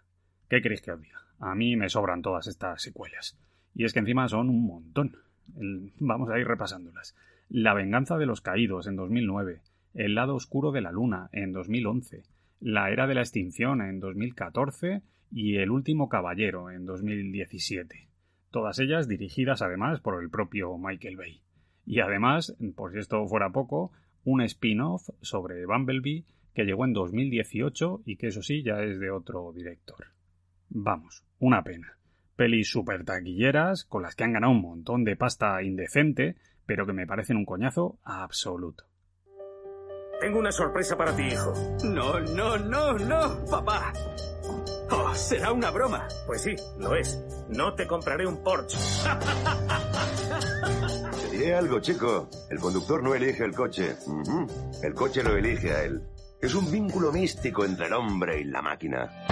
¿Qué 0.50 0.62
queréis 0.62 0.82
que 0.82 0.92
os 0.92 1.02
diga? 1.02 1.22
A 1.40 1.56
mí 1.56 1.76
me 1.76 1.90
sobran 1.90 2.22
todas 2.22 2.48
estas 2.48 2.82
secuelas. 2.82 3.38
Y 3.74 3.86
es 3.86 3.94
que 3.94 4.00
encima 4.00 4.28
son 4.28 4.50
un 4.50 4.66
montón. 4.66 5.18
Vamos 6.00 6.30
a 6.30 6.40
ir 6.40 6.48
repasándolas. 6.48 7.16
La 7.50 7.74
venganza 7.74 8.18
de 8.18 8.26
los 8.26 8.42
caídos 8.42 8.88
en 8.88 8.96
2009, 8.96 9.62
El 9.94 10.16
lado 10.16 10.36
oscuro 10.36 10.72
de 10.72 10.82
la 10.82 10.92
luna 10.92 11.30
en 11.32 11.54
2011, 11.54 12.24
la 12.60 12.90
Era 12.90 13.08
de 13.08 13.16
la 13.16 13.22
Extinción 13.22 13.82
en 13.82 14.00
2014 14.00 15.02
y 15.32 15.58
El 15.58 15.72
Último 15.72 16.10
Caballero 16.10 16.72
en 16.72 16.86
2017. 16.86 18.08
Todas 18.52 18.80
ellas 18.80 19.08
dirigidas 19.08 19.62
además 19.62 20.00
por 20.00 20.22
el 20.22 20.30
propio 20.30 20.78
Michael 20.78 21.18
Bay. 21.18 21.42
Y 21.86 22.00
además, 22.00 22.56
por 22.76 22.94
si 22.94 23.00
esto 23.00 23.28
fuera 23.28 23.52
poco, 23.52 23.92
un 24.24 24.42
spin-off 24.42 25.10
sobre 25.22 25.66
Bumblebee 25.66 26.26
que 26.54 26.64
llegó 26.64 26.86
en 26.86 26.94
2018 26.94 28.04
y 28.06 28.16
que 28.16 28.28
eso 28.28 28.42
sí 28.42 28.64
ya 28.64 28.82
es 28.82 29.00
de 29.00 29.12
otro 29.12 29.52
director. 29.54 30.08
Vamos, 30.70 31.24
una 31.38 31.64
pena. 31.64 31.98
Pelis 32.36 32.70
super 32.70 33.04
taquilleras 33.04 33.86
con 33.86 34.02
las 34.02 34.16
que 34.16 34.24
han 34.24 34.34
ganado 34.34 34.54
un 34.54 34.62
montón 34.62 35.04
de 35.04 35.16
pasta 35.16 35.62
indecente, 35.62 36.36
pero 36.66 36.86
que 36.86 36.94
me 36.94 37.06
parecen 37.06 37.38
un 37.38 37.46
coñazo 37.46 38.00
absoluto. 38.04 38.86
Tengo 40.20 40.40
una 40.40 40.52
sorpresa 40.52 40.98
para 40.98 41.16
ti, 41.16 41.24
hijo. 41.24 41.54
No, 41.84 42.20
no, 42.20 42.58
no, 42.58 42.94
no, 42.94 43.46
papá. 43.46 43.94
Oh, 44.92 45.14
será 45.16 45.52
una 45.52 45.72
broma. 45.72 46.08
Pues 46.26 46.42
sí, 46.42 46.56
lo 46.78 46.96
es. 46.96 47.20
No 47.50 47.74
te 47.74 47.86
compraré 47.86 48.26
un 48.26 48.44
Porsche. 48.44 48.78
Te 51.22 51.38
diré 51.38 51.56
algo, 51.56 51.80
chico. 51.80 52.30
El 52.50 52.60
conductor 52.60 53.04
no 53.04 53.14
elige 53.14 53.44
el 53.44 53.54
coche. 53.54 53.96
El 54.82 54.94
coche 54.94 55.24
lo 55.24 55.36
elige 55.36 55.74
a 55.74 55.84
él. 55.84 56.02
Es 56.42 56.54
un 56.54 56.72
vínculo 56.72 57.12
místico 57.12 57.66
entre 57.66 57.88
el 57.88 57.94
hombre 57.94 58.40
y 58.40 58.46
la 58.46 58.62
máquina. 58.62 59.26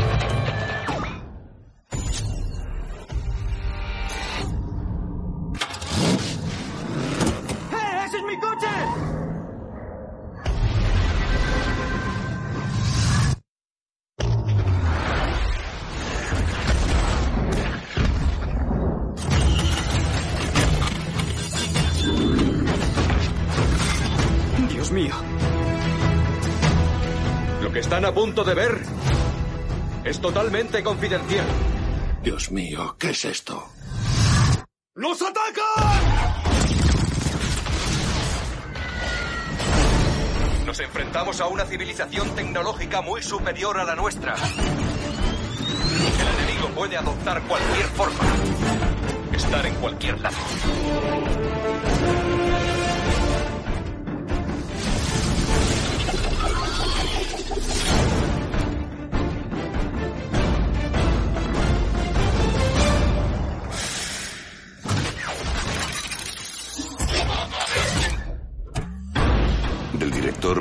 De 28.53 28.61
ver 28.61 28.81
es 30.03 30.19
totalmente 30.19 30.83
confidencial. 30.83 31.45
Dios 32.21 32.51
mío, 32.51 32.95
¿qué 32.99 33.11
es 33.11 33.23
esto? 33.25 33.67
¡Nos 34.95 35.21
atacan! 35.21 36.03
Nos 40.65 40.79
enfrentamos 40.79 41.41
a 41.41 41.47
una 41.47 41.65
civilización 41.65 42.29
tecnológica 42.35 43.01
muy 43.01 43.23
superior 43.23 43.79
a 43.79 43.85
la 43.85 43.95
nuestra. 43.95 44.35
El 44.35 46.43
enemigo 46.43 46.67
puede 46.75 46.97
adoptar 46.97 47.41
cualquier 47.43 47.85
forma. 47.87 48.23
Estar 49.33 49.65
en 49.65 49.75
cualquier 49.75 50.19
lado. 50.21 50.37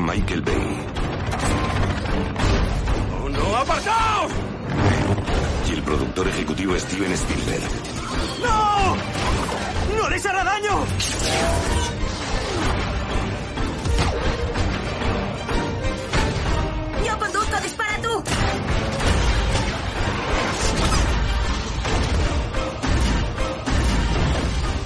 Michael 0.00 0.42
Bay. 0.42 0.86
¡Oh 3.22 3.28
no, 3.28 3.56
apartaos! 3.56 4.32
Y 5.68 5.72
el 5.72 5.82
productor 5.82 6.28
ejecutivo 6.28 6.78
Steven 6.78 7.12
Spielberg. 7.12 7.62
¡No! 8.42 8.96
¡No 9.96 10.10
les 10.10 10.26
hará 10.26 10.44
daño! 10.44 10.84
¡Yo 17.06 17.18
conduzco, 17.18 17.60
dispara 17.62 18.02
tú! 18.02 18.24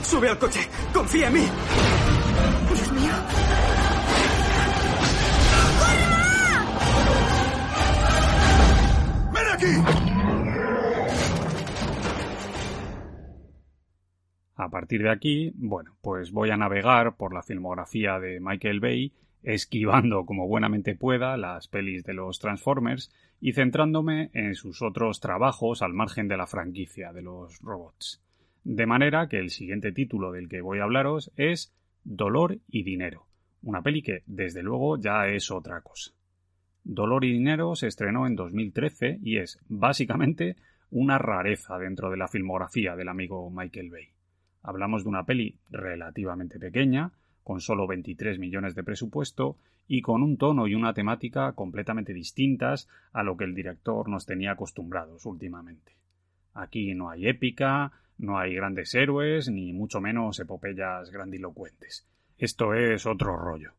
Sube 0.02 0.28
al 0.30 0.38
coche, 0.38 0.68
confía 0.92 1.26
en 1.28 1.32
mí. 1.34 1.48
A 14.56 14.70
partir 14.70 15.02
de 15.02 15.10
aquí, 15.10 15.52
bueno, 15.54 15.96
pues 16.00 16.32
voy 16.32 16.50
a 16.50 16.56
navegar 16.56 17.16
por 17.16 17.34
la 17.34 17.42
filmografía 17.42 18.18
de 18.18 18.40
Michael 18.40 18.80
Bay, 18.80 19.12
esquivando 19.42 20.24
como 20.24 20.48
buenamente 20.48 20.94
pueda 20.94 21.36
las 21.36 21.68
pelis 21.68 22.04
de 22.04 22.14
los 22.14 22.38
Transformers 22.38 23.12
y 23.40 23.52
centrándome 23.52 24.30
en 24.32 24.54
sus 24.54 24.82
otros 24.82 25.20
trabajos 25.20 25.82
al 25.82 25.92
margen 25.92 26.26
de 26.26 26.36
la 26.36 26.46
franquicia 26.46 27.12
de 27.12 27.22
los 27.22 27.60
robots. 27.60 28.22
De 28.64 28.86
manera 28.86 29.28
que 29.28 29.38
el 29.38 29.50
siguiente 29.50 29.92
título 29.92 30.32
del 30.32 30.48
que 30.48 30.62
voy 30.62 30.80
a 30.80 30.84
hablaros 30.84 31.30
es 31.36 31.72
Dolor 32.02 32.58
y 32.66 32.82
Dinero, 32.82 33.26
una 33.62 33.82
peli 33.82 34.02
que, 34.02 34.22
desde 34.26 34.62
luego, 34.62 34.98
ya 34.98 35.28
es 35.28 35.50
otra 35.50 35.80
cosa. 35.82 36.15
Dolor 36.88 37.24
y 37.24 37.32
Dinero 37.32 37.74
se 37.74 37.88
estrenó 37.88 38.28
en 38.28 38.36
2013 38.36 39.18
y 39.20 39.38
es, 39.38 39.58
básicamente, 39.68 40.54
una 40.92 41.18
rareza 41.18 41.78
dentro 41.78 42.12
de 42.12 42.16
la 42.16 42.28
filmografía 42.28 42.94
del 42.94 43.08
amigo 43.08 43.50
Michael 43.50 43.90
Bay. 43.90 44.08
Hablamos 44.62 45.02
de 45.02 45.08
una 45.08 45.26
peli 45.26 45.58
relativamente 45.68 46.60
pequeña, 46.60 47.10
con 47.42 47.60
solo 47.60 47.88
23 47.88 48.38
millones 48.38 48.76
de 48.76 48.84
presupuesto 48.84 49.56
y 49.88 50.00
con 50.00 50.22
un 50.22 50.36
tono 50.36 50.68
y 50.68 50.76
una 50.76 50.94
temática 50.94 51.52
completamente 51.54 52.12
distintas 52.12 52.88
a 53.12 53.24
lo 53.24 53.36
que 53.36 53.44
el 53.44 53.54
director 53.56 54.08
nos 54.08 54.24
tenía 54.24 54.52
acostumbrados 54.52 55.26
últimamente. 55.26 55.96
Aquí 56.54 56.94
no 56.94 57.10
hay 57.10 57.26
épica, 57.26 57.90
no 58.16 58.38
hay 58.38 58.54
grandes 58.54 58.94
héroes, 58.94 59.48
ni 59.48 59.72
mucho 59.72 60.00
menos 60.00 60.38
epopeyas 60.38 61.10
grandilocuentes. 61.10 62.06
Esto 62.38 62.74
es 62.74 63.06
otro 63.06 63.36
rollo. 63.36 63.72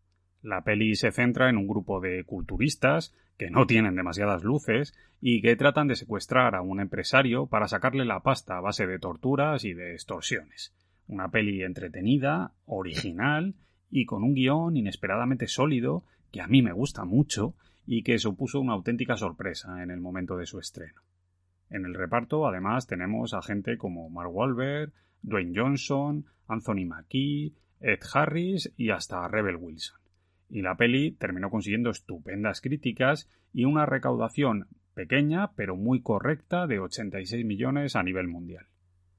La 0.48 0.64
peli 0.64 0.96
se 0.96 1.12
centra 1.12 1.50
en 1.50 1.58
un 1.58 1.68
grupo 1.68 2.00
de 2.00 2.24
culturistas 2.24 3.14
que 3.38 3.50
no 3.50 3.68
tienen 3.68 3.98
demasiadas 3.98 4.46
luces 4.46 4.98
y 5.20 5.42
que 5.42 5.58
tratan 5.58 5.90
de 5.90 5.98
secuestrar 5.98 6.56
a 6.56 6.62
un 6.62 6.80
empresario 6.80 7.48
para 7.48 7.68
sacarle 7.68 8.06
la 8.06 8.22
pasta 8.22 8.56
a 8.56 8.62
base 8.62 8.88
de 8.88 8.98
torturas 8.98 9.66
y 9.66 9.74
de 9.74 9.92
extorsiones. 9.92 10.74
Una 11.06 11.28
peli 11.28 11.64
entretenida, 11.64 12.54
original 12.66 13.56
y 13.92 14.06
con 14.06 14.24
un 14.24 14.36
guion 14.36 14.78
inesperadamente 14.78 15.48
sólido 15.48 16.06
que 16.32 16.40
a 16.40 16.48
mí 16.48 16.62
me 16.62 16.72
gusta 16.72 17.04
mucho 17.04 17.54
y 17.86 18.04
que 18.04 18.18
supuso 18.18 18.62
una 18.62 18.72
auténtica 18.72 19.18
sorpresa 19.18 19.84
en 19.84 19.92
el 19.92 20.00
momento 20.00 20.38
de 20.38 20.46
su 20.46 20.60
estreno. 20.60 21.02
En 21.70 21.84
el 21.84 21.94
reparto, 21.94 22.48
además, 22.48 22.88
tenemos 22.88 23.34
a 23.34 23.42
gente 23.42 23.78
como 23.78 24.10
Mark 24.10 24.34
Wahlberg, 24.34 24.94
Dwayne 25.22 25.52
Johnson, 25.54 26.26
Anthony 26.48 26.86
Mackie, 26.86 27.54
Ed 27.82 28.00
Harris 28.14 28.72
y 28.78 28.92
hasta 28.92 29.28
Rebel 29.28 29.58
Wilson 29.58 29.97
y 30.50 30.62
la 30.62 30.76
peli 30.76 31.12
terminó 31.12 31.50
consiguiendo 31.50 31.90
estupendas 31.90 32.62
críticas 32.62 33.30
y 33.54 33.66
una 33.66 33.86
recaudación 33.86 34.68
pequeña 34.94 35.52
pero 35.54 35.76
muy 35.76 36.02
correcta 36.02 36.68
de 36.68 36.80
86 36.80 37.46
millones 37.46 37.96
a 37.96 38.04
nivel 38.04 38.28
mundial. 38.28 38.66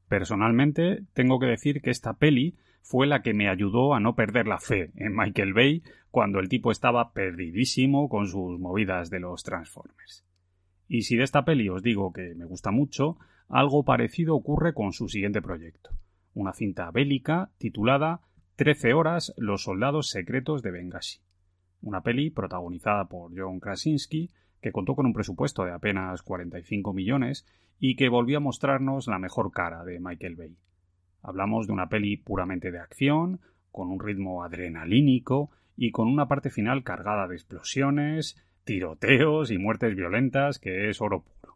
Personalmente, 0.08 1.04
tengo 1.12 1.38
que 1.38 1.46
decir 1.46 1.82
que 1.82 1.90
esta 1.90 2.14
peli 2.14 2.56
fue 2.82 3.06
la 3.06 3.20
que 3.20 3.34
me 3.34 3.48
ayudó 3.48 3.94
a 3.94 4.00
no 4.00 4.14
perder 4.14 4.46
la 4.46 4.58
fe 4.58 4.90
en 4.96 5.14
Michael 5.14 5.52
Bay 5.52 5.82
cuando 6.10 6.38
el 6.38 6.48
tipo 6.48 6.70
estaba 6.70 7.12
perdidísimo 7.12 8.08
con 8.08 8.26
sus 8.26 8.58
movidas 8.58 9.10
de 9.10 9.20
los 9.20 9.42
Transformers. 9.42 10.24
Y 10.88 11.02
si 11.02 11.16
de 11.16 11.24
esta 11.24 11.44
peli 11.44 11.68
os 11.68 11.82
digo 11.82 12.12
que 12.14 12.34
me 12.34 12.46
gusta 12.46 12.70
mucho, 12.70 13.18
algo 13.48 13.84
parecido 13.84 14.34
ocurre 14.34 14.72
con 14.72 14.92
su 14.92 15.08
siguiente 15.08 15.42
proyecto, 15.42 15.90
una 16.32 16.54
cinta 16.54 16.90
bélica 16.90 17.50
titulada 17.58 18.22
13 18.58 18.92
horas 18.92 19.32
Los 19.36 19.62
soldados 19.62 20.10
secretos 20.10 20.62
de 20.62 20.72
Benghazi. 20.72 21.20
Una 21.80 22.02
peli 22.02 22.30
protagonizada 22.30 23.04
por 23.04 23.30
John 23.32 23.60
Krasinski, 23.60 24.30
que 24.60 24.72
contó 24.72 24.96
con 24.96 25.06
un 25.06 25.12
presupuesto 25.12 25.64
de 25.64 25.70
apenas 25.70 26.22
45 26.22 26.92
millones 26.92 27.46
y 27.78 27.94
que 27.94 28.08
volvió 28.08 28.38
a 28.38 28.40
mostrarnos 28.40 29.06
la 29.06 29.20
mejor 29.20 29.52
cara 29.52 29.84
de 29.84 30.00
Michael 30.00 30.34
Bay. 30.34 30.56
Hablamos 31.22 31.68
de 31.68 31.72
una 31.72 31.88
peli 31.88 32.16
puramente 32.16 32.72
de 32.72 32.80
acción, 32.80 33.40
con 33.70 33.90
un 33.92 34.00
ritmo 34.00 34.42
adrenalínico 34.42 35.52
y 35.76 35.92
con 35.92 36.08
una 36.08 36.26
parte 36.26 36.50
final 36.50 36.82
cargada 36.82 37.28
de 37.28 37.36
explosiones, 37.36 38.44
tiroteos 38.64 39.52
y 39.52 39.58
muertes 39.58 39.94
violentas 39.94 40.58
que 40.58 40.90
es 40.90 41.00
oro 41.00 41.22
puro. 41.22 41.54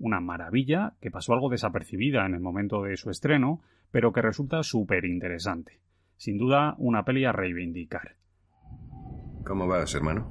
Una 0.00 0.18
maravilla 0.18 0.94
que 1.00 1.12
pasó 1.12 1.32
algo 1.32 1.48
desapercibida 1.48 2.26
en 2.26 2.34
el 2.34 2.40
momento 2.40 2.82
de 2.82 2.96
su 2.96 3.10
estreno, 3.10 3.62
pero 3.92 4.12
que 4.12 4.20
resulta 4.20 4.64
súper 4.64 5.04
interesante. 5.04 5.84
Sin 6.16 6.38
duda, 6.38 6.74
una 6.78 7.04
peli 7.04 7.24
a 7.24 7.32
reivindicar. 7.32 8.16
¿Cómo 9.44 9.66
vas, 9.66 9.94
hermano? 9.94 10.30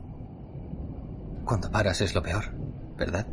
Cuando 1.45 1.69
paras 1.69 2.01
es 2.01 2.15
lo 2.15 2.23
peor, 2.23 2.45
¿verdad? 2.97 3.27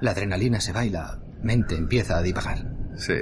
La 0.00 0.12
adrenalina 0.12 0.60
se 0.60 0.72
va 0.72 0.84
y 0.84 0.90
la 0.90 1.20
mente 1.42 1.76
empieza 1.76 2.18
a 2.18 2.22
divagar. 2.22 2.58
Sí. 2.96 3.14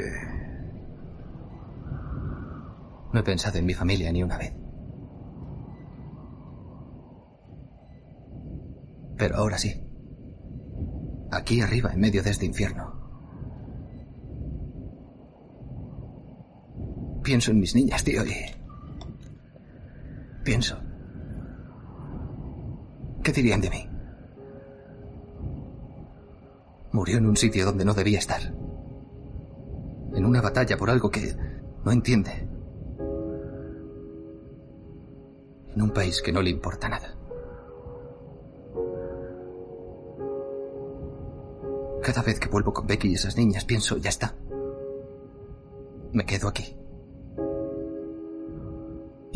No 3.12 3.20
he 3.20 3.22
pensado 3.22 3.58
en 3.58 3.66
mi 3.66 3.74
familia 3.74 4.12
ni 4.12 4.22
una 4.22 4.38
vez. 4.38 4.54
Pero 9.16 9.36
ahora 9.36 9.58
sí. 9.58 9.82
Aquí 11.32 11.60
arriba, 11.60 11.92
en 11.92 12.00
medio 12.00 12.22
de 12.22 12.30
este 12.30 12.46
infierno. 12.46 12.95
Pienso 17.26 17.50
en 17.50 17.58
mis 17.58 17.74
niñas, 17.74 18.04
tío, 18.04 18.24
y... 18.24 18.34
Pienso. 20.44 20.78
¿Qué 23.20 23.32
dirían 23.32 23.60
de 23.60 23.68
mí? 23.68 23.88
Murió 26.92 27.18
en 27.18 27.26
un 27.26 27.36
sitio 27.36 27.64
donde 27.64 27.84
no 27.84 27.94
debía 27.94 28.20
estar. 28.20 28.42
En 30.14 30.24
una 30.24 30.40
batalla 30.40 30.76
por 30.76 30.88
algo 30.88 31.10
que 31.10 31.34
no 31.84 31.90
entiende. 31.90 32.30
En 35.74 35.82
un 35.82 35.90
país 35.90 36.22
que 36.22 36.30
no 36.30 36.42
le 36.42 36.50
importa 36.50 36.88
nada. 36.88 37.12
Cada 42.04 42.22
vez 42.22 42.38
que 42.38 42.48
vuelvo 42.48 42.72
con 42.72 42.86
Becky 42.86 43.08
y 43.08 43.14
esas 43.14 43.36
niñas 43.36 43.64
pienso, 43.64 43.96
ya 43.96 44.10
está. 44.10 44.36
Me 46.12 46.24
quedo 46.24 46.46
aquí 46.46 46.85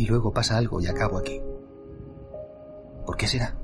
y 0.00 0.06
luego 0.06 0.32
pasa 0.32 0.56
algo 0.56 0.80
y 0.80 0.86
acabo 0.86 1.18
aquí. 1.18 1.42
¿Por 3.04 3.18
qué 3.18 3.26
será? 3.26 3.54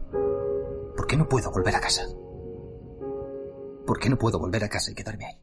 ¿Por 0.94 1.06
qué 1.06 1.16
no 1.16 1.30
puedo 1.30 1.50
volver 1.50 1.74
a 1.74 1.80
casa? 1.80 2.02
¿Por 3.86 3.98
qué 3.98 4.10
no 4.10 4.18
puedo 4.18 4.38
volver 4.38 4.62
a 4.62 4.68
casa 4.68 4.92
y 4.92 4.94
quedarme 4.94 5.24
ahí? 5.24 5.40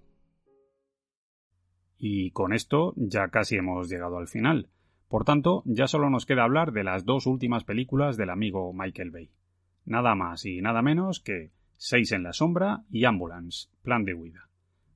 Y 1.98 2.30
con 2.30 2.54
esto 2.54 2.94
ya 2.96 3.30
casi 3.30 3.56
hemos 3.56 3.90
llegado 3.90 4.20
al 4.20 4.28
final. 4.28 4.70
Por 5.08 5.26
tanto, 5.26 5.64
ya 5.66 5.88
solo 5.88 6.12
nos 6.12 6.28
queda 6.28 6.44
hablar 6.44 6.74
de 6.74 6.84
las 6.84 7.06
dos 7.06 7.26
últimas 7.26 7.64
películas 7.64 8.16
del 8.16 8.30
amigo 8.30 8.72
Michael 8.72 9.10
Bay. 9.10 9.32
Nada 9.86 10.14
más 10.14 10.46
y 10.46 10.62
nada 10.62 10.84
menos 10.84 11.20
que 11.20 11.50
Seis 11.76 12.12
en 12.12 12.22
la 12.22 12.34
sombra 12.34 12.84
y 12.92 13.06
Ambulance, 13.06 13.68
Plan 13.82 14.06
de 14.06 14.14
huida. 14.14 14.48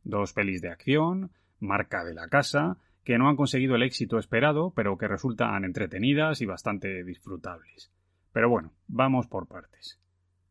Dos 0.03 0.33
pelis 0.33 0.61
de 0.61 0.69
acción, 0.69 1.31
marca 1.59 2.03
de 2.03 2.13
la 2.13 2.27
casa, 2.27 2.77
que 3.07 3.17
no 3.17 3.29
han 3.29 3.37
conseguido 3.37 3.77
el 3.77 3.83
éxito 3.83 4.19
esperado, 4.19 4.73
pero 4.75 4.97
que 4.97 5.07
resultan 5.07 5.63
entretenidas 5.63 6.41
y 6.41 6.45
bastante 6.45 7.05
disfrutables. 7.05 7.89
Pero 8.33 8.49
bueno, 8.49 8.73
vamos 8.89 9.27
por 9.27 9.47
partes. 9.47 9.97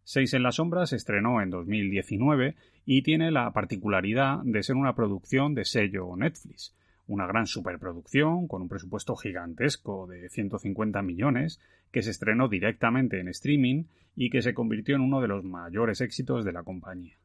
Seis 0.04 0.32
en 0.32 0.42
la 0.42 0.52
sombra 0.52 0.86
se 0.86 0.96
estrenó 0.96 1.42
en 1.42 1.50
2019 1.50 2.56
y 2.86 3.02
tiene 3.02 3.30
la 3.30 3.52
particularidad 3.52 4.38
de 4.42 4.62
ser 4.62 4.76
una 4.76 4.94
producción 4.94 5.54
de 5.54 5.66
sello 5.66 6.16
Netflix, 6.16 6.74
una 7.06 7.26
gran 7.26 7.46
superproducción 7.46 8.48
con 8.48 8.62
un 8.62 8.68
presupuesto 8.70 9.16
gigantesco 9.16 10.06
de 10.06 10.30
150 10.30 11.02
millones 11.02 11.60
que 11.92 12.00
se 12.00 12.10
estrenó 12.10 12.48
directamente 12.48 13.20
en 13.20 13.28
streaming 13.28 13.84
y 14.14 14.30
que 14.30 14.40
se 14.40 14.54
convirtió 14.54 14.96
en 14.96 15.02
uno 15.02 15.20
de 15.20 15.28
los 15.28 15.44
mayores 15.44 16.00
éxitos 16.00 16.42
de 16.42 16.54
la 16.54 16.62
compañía. 16.62 17.18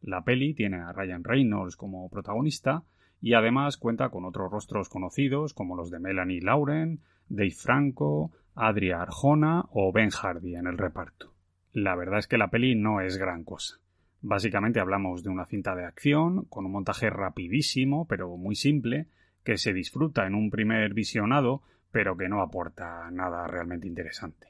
La 0.00 0.22
peli 0.22 0.54
tiene 0.54 0.76
a 0.76 0.92
Ryan 0.92 1.24
Reynolds 1.24 1.74
como 1.74 2.08
protagonista 2.08 2.84
y 3.20 3.34
además 3.34 3.76
cuenta 3.76 4.08
con 4.08 4.24
otros 4.24 4.50
rostros 4.50 4.88
conocidos 4.88 5.54
como 5.54 5.76
los 5.76 5.90
de 5.90 5.98
Melanie 5.98 6.40
Lauren, 6.40 7.00
Dave 7.28 7.50
Franco, 7.50 8.32
Adria 8.54 9.02
Arjona 9.02 9.64
o 9.70 9.92
Ben 9.92 10.10
Hardy 10.10 10.56
en 10.56 10.66
el 10.66 10.78
reparto. 10.78 11.32
La 11.72 11.94
verdad 11.94 12.18
es 12.18 12.26
que 12.26 12.38
la 12.38 12.50
peli 12.50 12.74
no 12.74 13.00
es 13.00 13.16
gran 13.16 13.44
cosa. 13.44 13.78
Básicamente 14.22 14.80
hablamos 14.80 15.22
de 15.22 15.30
una 15.30 15.46
cinta 15.46 15.74
de 15.74 15.84
acción 15.84 16.44
con 16.46 16.66
un 16.66 16.72
montaje 16.72 17.08
rapidísimo 17.10 18.06
pero 18.06 18.36
muy 18.36 18.54
simple 18.54 19.06
que 19.44 19.56
se 19.56 19.72
disfruta 19.72 20.26
en 20.26 20.34
un 20.34 20.50
primer 20.50 20.92
visionado 20.94 21.62
pero 21.92 22.16
que 22.16 22.28
no 22.28 22.42
aporta 22.42 23.10
nada 23.10 23.46
realmente 23.46 23.86
interesante. 23.86 24.48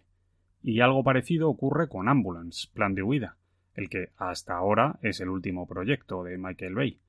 Y 0.63 0.81
algo 0.81 1.03
parecido 1.03 1.49
ocurre 1.49 1.89
con 1.89 2.09
Ambulance, 2.09 2.69
Plan 2.73 2.95
de 2.95 3.03
Huida, 3.03 3.37
el 3.75 3.89
que 3.89 4.11
hasta 4.17 4.55
ahora 4.55 4.99
es 5.03 5.21
el 5.21 5.31
último 5.31 5.67
proyecto 5.67 6.23
de 6.23 6.37
Michael 6.37 6.75
Bay. 6.75 7.01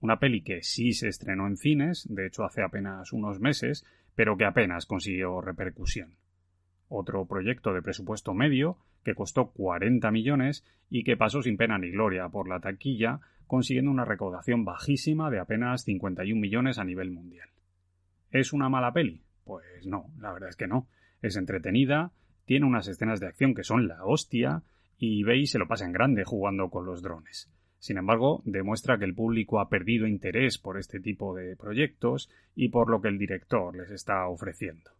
Una 0.00 0.18
peli 0.18 0.42
que 0.42 0.62
sí 0.62 0.92
se 0.92 1.08
estrenó 1.08 1.46
en 1.46 1.56
cines, 1.56 2.06
de 2.08 2.26
hecho 2.26 2.44
hace 2.44 2.62
apenas 2.62 3.12
unos 3.12 3.38
meses, 3.40 3.84
pero 4.14 4.36
que 4.36 4.44
apenas 4.44 4.86
consiguió 4.86 5.40
repercusión. 5.40 6.14
Otro 6.88 7.26
proyecto 7.26 7.72
de 7.72 7.82
presupuesto 7.82 8.34
medio 8.34 8.78
que 9.04 9.14
costó 9.14 9.50
40 9.50 10.10
millones 10.10 10.64
y 10.88 11.04
que 11.04 11.16
pasó 11.16 11.42
sin 11.42 11.56
pena 11.56 11.78
ni 11.78 11.90
gloria 11.90 12.28
por 12.28 12.48
la 12.48 12.60
taquilla, 12.60 13.20
consiguiendo 13.46 13.90
una 13.90 14.04
recaudación 14.04 14.64
bajísima 14.64 15.30
de 15.30 15.38
apenas 15.38 15.84
51 15.84 16.40
millones 16.40 16.78
a 16.78 16.84
nivel 16.84 17.10
mundial. 17.10 17.48
¿Es 18.30 18.52
una 18.52 18.68
mala 18.68 18.92
peli? 18.92 19.22
Pues 19.44 19.86
no, 19.86 20.10
la 20.18 20.32
verdad 20.32 20.50
es 20.50 20.56
que 20.56 20.66
no. 20.66 20.88
Es 21.22 21.36
entretenida, 21.36 22.12
tiene 22.44 22.66
unas 22.66 22.88
escenas 22.88 23.20
de 23.20 23.26
acción 23.26 23.54
que 23.54 23.64
son 23.64 23.86
la 23.86 24.04
hostia, 24.04 24.62
y 24.98 25.24
Bay 25.24 25.46
se 25.46 25.58
lo 25.58 25.66
pasa 25.66 25.84
en 25.84 25.92
grande 25.92 26.24
jugando 26.24 26.70
con 26.70 26.84
los 26.86 27.02
drones. 27.02 27.50
Sin 27.80 27.96
embargo, 27.96 28.42
demuestra 28.44 28.98
que 28.98 29.06
el 29.06 29.14
público 29.14 29.58
ha 29.58 29.70
perdido 29.70 30.06
interés 30.06 30.58
por 30.58 30.78
este 30.78 31.00
tipo 31.00 31.34
de 31.34 31.56
proyectos 31.56 32.30
y 32.54 32.68
por 32.68 32.90
lo 32.90 33.00
que 33.00 33.08
el 33.08 33.18
director 33.18 33.74
les 33.74 33.90
está 33.90 34.28
ofreciendo. 34.28 34.90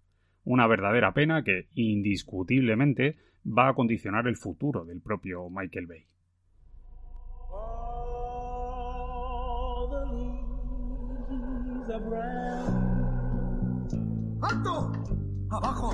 Una 0.44 0.66
verdadera 0.66 1.12
pena 1.12 1.44
que, 1.44 1.68
indiscutiblemente, 1.74 3.18
va 3.46 3.68
a 3.68 3.74
condicionar 3.74 4.26
el 4.26 4.36
futuro 4.36 4.86
del 4.86 5.02
propio 5.02 5.50
Michael 5.50 5.86
Bay. 5.86 6.06
¡Alto! 14.40 14.92
¡Abajo! 15.50 15.92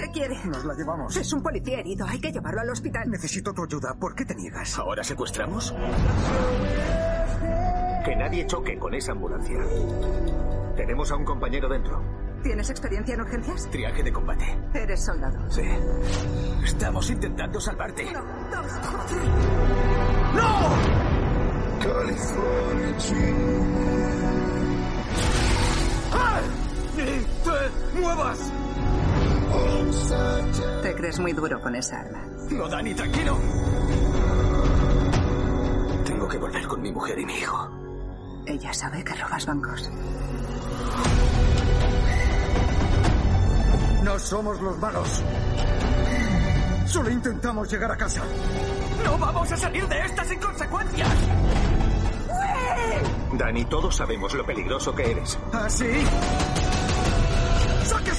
¿Qué 0.00 0.10
quiere? 0.12 0.38
Nos 0.44 0.64
la 0.64 0.74
llevamos. 0.74 1.16
Es 1.16 1.32
un 1.32 1.42
policía 1.42 1.80
herido. 1.80 2.06
Hay 2.06 2.20
que 2.20 2.30
llevarlo 2.30 2.60
al 2.60 2.70
hospital. 2.70 3.10
Necesito 3.10 3.52
tu 3.52 3.64
ayuda. 3.64 3.94
¿Por 3.94 4.14
qué 4.14 4.24
te 4.24 4.34
niegas? 4.34 4.78
¿Ahora 4.78 5.02
secuestramos? 5.02 5.74
Que 8.04 8.16
nadie 8.16 8.46
choque 8.46 8.78
con 8.78 8.94
esa 8.94 9.12
ambulancia. 9.12 9.58
Tenemos 10.76 11.10
a 11.10 11.16
un 11.16 11.24
compañero 11.24 11.68
dentro. 11.68 12.00
¿Tienes 12.42 12.70
experiencia 12.70 13.14
en 13.14 13.20
urgencias? 13.22 13.68
Triaje 13.70 14.02
de 14.02 14.12
combate. 14.12 14.44
Eres 14.72 15.04
soldado. 15.04 15.50
Sí. 15.50 15.62
Estamos 16.64 17.10
intentando 17.10 17.60
salvarte. 17.60 18.06
Uno, 18.06 18.22
dos, 18.50 18.72
¡No! 20.34 21.08
¡Ah! 26.12 26.40
¡Ni 26.96 27.04
te 27.04 28.00
muevas! 28.00 28.52
Te 30.82 30.94
crees 30.94 31.18
muy 31.18 31.32
duro 31.32 31.60
con 31.60 31.74
esa 31.74 32.00
arma. 32.00 32.24
No, 32.50 32.68
Dani, 32.68 32.94
tranquilo. 32.94 33.38
Tengo 36.04 36.28
que 36.28 36.38
volver 36.38 36.66
con 36.66 36.82
mi 36.82 36.92
mujer 36.92 37.18
y 37.18 37.26
mi 37.26 37.34
hijo. 37.34 37.70
Ella 38.46 38.72
sabe 38.72 39.04
que 39.04 39.14
robas 39.14 39.46
bancos. 39.46 39.90
No 44.02 44.18
somos 44.18 44.60
los 44.60 44.78
malos. 44.78 45.22
Solo 46.86 47.10
intentamos 47.10 47.70
llegar 47.70 47.92
a 47.92 47.96
casa. 47.96 48.22
¡No 49.04 49.18
vamos 49.18 49.52
a 49.52 49.56
salir 49.56 49.86
de 49.86 49.98
esta 50.00 50.24
sin 50.24 50.40
consecuencias! 50.40 51.08
Dani, 53.34 53.64
todos 53.66 53.94
sabemos 53.94 54.32
lo 54.34 54.44
peligroso 54.44 54.94
que 54.94 55.10
eres. 55.10 55.38
¿Ah, 55.52 55.68
sí? 55.68 55.86
¡Saque 57.84 58.10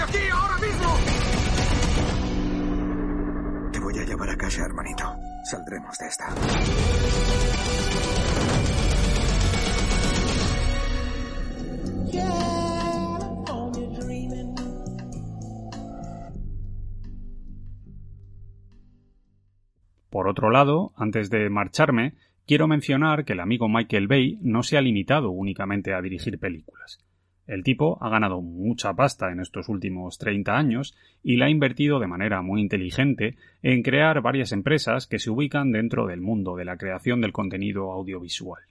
de 0.00 0.18
aquí 0.18 0.28
ahora 0.32 0.56
mismo! 0.58 0.98
Te 3.72 3.80
voy 3.80 3.98
a 3.98 4.04
llevar 4.04 4.30
a 4.30 4.36
casa, 4.36 4.64
hermanito. 4.64 5.04
Saldremos 5.44 5.98
de 5.98 6.06
esta. 6.06 6.34
Por 20.10 20.26
otro 20.28 20.50
lado, 20.50 20.92
antes 20.96 21.30
de 21.30 21.48
marcharme, 21.50 22.14
quiero 22.46 22.66
mencionar 22.66 23.24
que 23.24 23.34
el 23.34 23.40
amigo 23.40 23.68
Michael 23.68 24.08
Bay 24.08 24.38
no 24.42 24.64
se 24.64 24.76
ha 24.76 24.80
limitado 24.80 25.30
únicamente 25.30 25.94
a 25.94 26.02
dirigir 26.02 26.38
películas. 26.38 26.98
El 27.50 27.64
tipo 27.64 27.98
ha 28.00 28.08
ganado 28.08 28.42
mucha 28.42 28.94
pasta 28.94 29.32
en 29.32 29.40
estos 29.40 29.68
últimos 29.68 30.18
30 30.18 30.56
años 30.56 30.96
y 31.20 31.34
la 31.34 31.46
ha 31.46 31.50
invertido 31.50 31.98
de 31.98 32.06
manera 32.06 32.42
muy 32.42 32.60
inteligente 32.60 33.34
en 33.60 33.82
crear 33.82 34.22
varias 34.22 34.52
empresas 34.52 35.08
que 35.08 35.18
se 35.18 35.30
ubican 35.30 35.72
dentro 35.72 36.06
del 36.06 36.20
mundo 36.20 36.54
de 36.54 36.64
la 36.64 36.76
creación 36.76 37.20
del 37.20 37.32
contenido 37.32 37.90
audiovisual. 37.90 38.62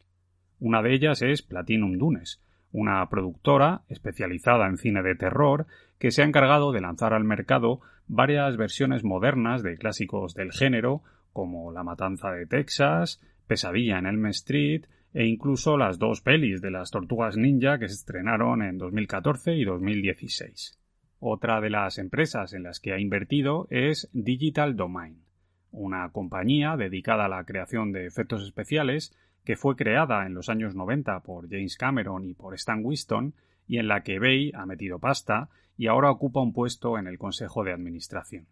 Una 0.61 0.81
de 0.81 0.93
ellas 0.93 1.21
es 1.21 1.41
Platinum 1.41 1.97
Dunes, 1.97 2.41
una 2.71 3.05
productora 3.09 3.81
especializada 3.89 4.65
en 4.67 4.77
cine 4.77 5.03
de 5.03 5.15
terror 5.15 5.67
que 5.97 6.11
se 6.11 6.21
ha 6.21 6.25
encargado 6.25 6.71
de 6.71 6.79
lanzar 6.79 7.13
al 7.13 7.25
mercado 7.25 7.81
varias 8.07 8.55
versiones 8.55 9.03
modernas 9.03 9.61
de 9.61 9.75
clásicos 9.75 10.35
del 10.35 10.53
género 10.53 11.01
como 11.33 11.73
La 11.73 11.83
Matanza 11.83 12.31
de 12.31 12.45
Texas, 12.45 13.21
Pesadilla 13.45 13.99
en 13.99 14.05
Elm 14.05 14.27
Street 14.27 14.85
e 15.13 15.25
incluso 15.25 15.77
las 15.77 15.97
dos 15.97 16.21
pelis 16.21 16.61
de 16.61 16.71
las 16.71 16.91
Tortugas 16.91 17.37
Ninja 17.37 17.79
que 17.79 17.87
se 17.87 17.95
estrenaron 17.95 18.61
en 18.61 18.77
2014 18.77 19.55
y 19.55 19.65
2016. 19.65 20.77
Otra 21.19 21.59
de 21.61 21.69
las 21.69 21.97
empresas 21.97 22.53
en 22.53 22.63
las 22.63 22.79
que 22.79 22.93
ha 22.93 22.99
invertido 22.99 23.67
es 23.69 24.09
Digital 24.13 24.75
Domain, 24.75 25.23
una 25.71 26.09
compañía 26.11 26.77
dedicada 26.77 27.25
a 27.25 27.29
la 27.29 27.43
creación 27.43 27.91
de 27.91 28.05
efectos 28.05 28.43
especiales 28.43 29.15
que 29.43 29.55
fue 29.55 29.75
creada 29.75 30.25
en 30.25 30.33
los 30.33 30.49
años 30.49 30.75
90 30.75 31.21
por 31.21 31.49
James 31.49 31.75
Cameron 31.77 32.23
y 32.23 32.33
por 32.33 32.53
Stan 32.53 32.83
Winston 32.83 33.33
y 33.67 33.77
en 33.77 33.87
la 33.87 34.03
que 34.03 34.19
Bay 34.19 34.51
ha 34.53 34.65
metido 34.65 34.99
pasta 34.99 35.49
y 35.77 35.87
ahora 35.87 36.11
ocupa 36.11 36.41
un 36.41 36.53
puesto 36.53 36.97
en 36.97 37.07
el 37.07 37.17
Consejo 37.17 37.63
de 37.63 37.73
Administración. 37.73 38.47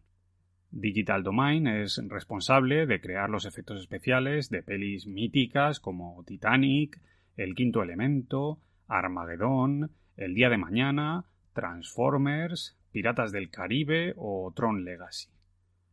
Digital 0.71 1.23
Domain 1.23 1.65
es 1.67 2.01
responsable 2.10 2.86
de 2.86 2.99
crear 2.99 3.30
los 3.30 3.45
efectos 3.45 3.80
especiales 3.80 4.49
de 4.49 4.63
pelis 4.63 5.08
míticas 5.08 5.80
como 5.80 6.23
Titanic, 6.25 7.01
El 7.38 7.56
Quinto 7.56 7.82
Elemento, 7.82 8.60
Armagedón, 8.88 9.91
El 10.17 10.34
Día 10.34 10.49
de 10.49 10.58
Mañana, 10.58 11.25
Transformers, 11.53 12.77
Piratas 12.91 13.32
del 13.32 13.49
Caribe 13.49 14.13
o 14.17 14.51
Tron 14.56 14.84
Legacy. 14.84 15.30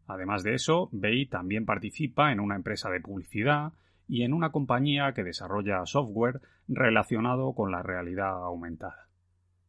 Además 0.06 0.42
de 0.42 0.54
eso, 0.54 0.88
Bay 0.92 1.26
también 1.26 1.64
participa 1.64 2.32
en 2.32 2.40
una 2.40 2.56
empresa 2.56 2.90
de 2.90 3.00
publicidad 3.00 3.72
y 4.08 4.22
en 4.22 4.34
una 4.34 4.50
compañía 4.50 5.12
que 5.14 5.24
desarrolla 5.24 5.87
software 5.87 6.40
relacionado 6.68 7.54
con 7.54 7.70
la 7.70 7.82
realidad 7.82 8.44
aumentada. 8.44 9.08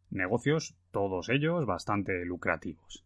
Negocios, 0.10 0.76
todos 0.92 1.30
ellos 1.30 1.66
bastante 1.66 2.26
lucrativos. 2.26 3.06